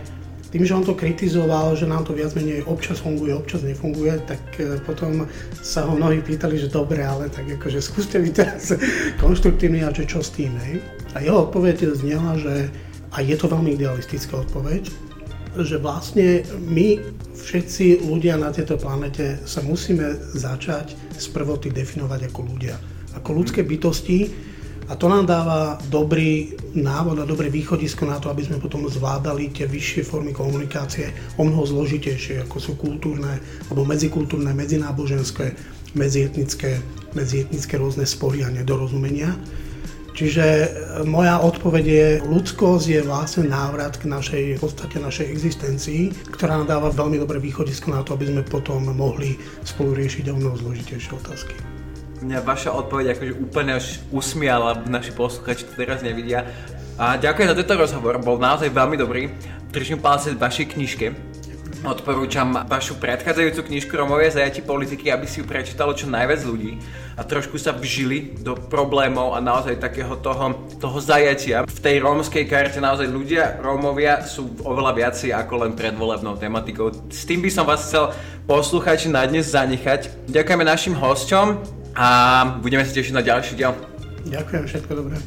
tým, 0.47 0.63
že 0.63 0.75
on 0.75 0.83
to 0.83 0.95
kritizoval, 0.95 1.75
že 1.75 1.87
nám 1.87 2.07
to 2.07 2.15
viac 2.15 2.31
menej 2.31 2.63
občas 2.63 3.03
funguje, 3.03 3.35
občas 3.35 3.67
nefunguje, 3.67 4.15
tak 4.23 4.39
e, 4.59 4.79
potom 4.79 5.27
sa 5.59 5.83
ho 5.83 5.99
mnohí 5.99 6.23
pýtali, 6.23 6.55
že 6.55 6.71
dobre, 6.71 7.03
ale 7.03 7.27
tak 7.27 7.51
akože 7.51 7.83
skúste 7.83 8.15
vy 8.23 8.31
teraz 8.31 8.71
konštruktívne 9.23 9.83
a 9.83 9.91
že 9.91 10.07
čo 10.07 10.23
s 10.23 10.31
tým, 10.31 10.55
hej? 10.63 10.79
A 11.15 11.19
jeho 11.19 11.51
odpoveď 11.51 11.91
znela, 11.99 12.39
že, 12.39 12.71
a 13.11 13.19
je 13.19 13.35
to 13.35 13.51
veľmi 13.51 13.75
idealistická 13.75 14.39
odpoveď, 14.47 14.87
že 15.57 15.81
vlastne 15.81 16.45
my 16.69 17.01
všetci 17.33 18.05
ľudia 18.05 18.37
na 18.37 18.53
tejto 18.53 18.77
planete 18.77 19.41
sa 19.43 19.65
musíme 19.65 20.15
začať 20.37 20.93
z 21.17 21.25
prvoty 21.33 21.73
definovať 21.73 22.29
ako 22.29 22.39
ľudia. 22.45 22.77
Ako 23.17 23.33
ľudské 23.33 23.65
bytosti, 23.65 24.29
a 24.87 24.95
to 24.95 25.11
nám 25.11 25.27
dáva 25.27 25.75
dobrý 25.91 26.55
návod 26.71 27.19
a 27.19 27.27
dobré 27.27 27.51
východisko 27.51 28.07
na 28.07 28.23
to, 28.23 28.31
aby 28.31 28.47
sme 28.47 28.63
potom 28.63 28.87
zvládali 28.87 29.51
tie 29.51 29.67
vyššie 29.67 30.07
formy 30.07 30.31
komunikácie 30.31 31.11
o 31.35 31.43
mnoho 31.43 31.67
zložitejšie, 31.67 32.47
ako 32.47 32.57
sú 32.57 32.71
kultúrne, 32.79 33.43
alebo 33.67 33.83
medzikultúrne, 33.83 34.55
medzináboženské, 34.55 35.59
medzietnické, 35.99 36.79
medzietnické 37.11 37.75
rôzne 37.75 38.07
spory 38.07 38.47
a 38.47 38.49
nedorozumenia. 38.49 39.35
Čiže 40.17 40.45
e, 40.45 40.67
moja 41.05 41.37
odpoveď 41.45 41.85
je, 41.85 42.07
ľudskosť 42.25 42.85
je 42.89 43.01
vlastne 43.05 43.45
návrat 43.45 44.01
k 44.01 44.09
našej, 44.09 44.57
v 44.57 44.61
podstate 44.63 44.97
našej 44.97 45.29
existencii, 45.29 46.33
ktorá 46.33 46.57
nám 46.57 46.73
dáva 46.73 46.89
veľmi 46.89 47.21
dobré 47.21 47.37
východisko 47.37 47.93
na 47.93 48.01
to, 48.01 48.17
aby 48.17 48.25
sme 48.25 48.41
potom 48.41 48.81
mohli 48.97 49.37
spolu 49.61 49.93
riešiť 49.93 50.25
o 50.33 50.35
mnoho 50.41 50.57
zložitejšie 50.57 51.11
otázky. 51.21 51.76
Mňa 52.27 52.43
vaša 52.43 52.75
odpoveď 52.75 53.15
akože 53.15 53.33
úplne 53.39 53.79
až 53.79 54.03
usmiala, 54.11 54.83
naši 54.83 55.15
posluchači 55.15 55.63
to 55.63 55.79
teraz 55.79 56.03
nevidia. 56.03 56.43
A 56.99 57.15
ďakujem 57.15 57.47
za 57.47 57.55
tento 57.55 57.79
rozhovor, 57.79 58.19
bol 58.19 58.35
naozaj 58.35 58.67
veľmi 58.67 58.99
dobrý. 58.99 59.31
Držím 59.71 60.03
palce 60.03 60.35
v 60.35 60.41
vašej 60.43 60.75
knižke. 60.75 61.15
Odporúčam 61.87 62.51
vašu 62.67 62.99
predchádzajúcu 62.99 63.71
knižku 63.71 63.93
Romovia 63.95 64.27
zajati 64.27 64.59
politiky, 64.59 65.07
aby 65.07 65.23
si 65.23 65.39
ju 65.39 65.47
prečítalo 65.47 65.95
čo 65.95 66.11
najviac 66.11 66.43
ľudí 66.43 66.75
a 67.15 67.23
trošku 67.23 67.55
sa 67.55 67.71
vžili 67.71 68.35
do 68.43 68.59
problémov 68.59 69.31
a 69.31 69.39
naozaj 69.39 69.79
takého 69.79 70.19
toho, 70.19 70.67
toho 70.83 70.99
zajatia. 70.99 71.63
V 71.63 71.79
tej 71.79 72.03
rómskej 72.03 72.43
karte 72.43 72.83
naozaj 72.83 73.07
ľudia, 73.07 73.63
Rómovia 73.63 74.27
sú 74.27 74.51
oveľa 74.67 74.91
viaci 74.99 75.31
ako 75.31 75.63
len 75.63 75.79
predvolebnou 75.79 76.35
tematikou. 76.35 76.91
S 77.07 77.23
tým 77.23 77.39
by 77.39 77.49
som 77.55 77.63
vás 77.63 77.87
chcel 77.87 78.11
posluchači 78.51 79.07
na 79.07 79.23
dnes 79.23 79.47
zanechať. 79.55 80.27
Ďakujeme 80.27 80.67
našim 80.67 80.91
hosťom 80.91 81.76
a 81.97 82.07
budeme 82.61 82.85
sa 82.85 82.93
tešiť 82.93 83.13
na 83.17 83.25
ďalší 83.25 83.57
diel. 83.57 83.73
Ďakujem, 84.29 84.63
všetko 84.69 84.91
dobré. 84.93 85.17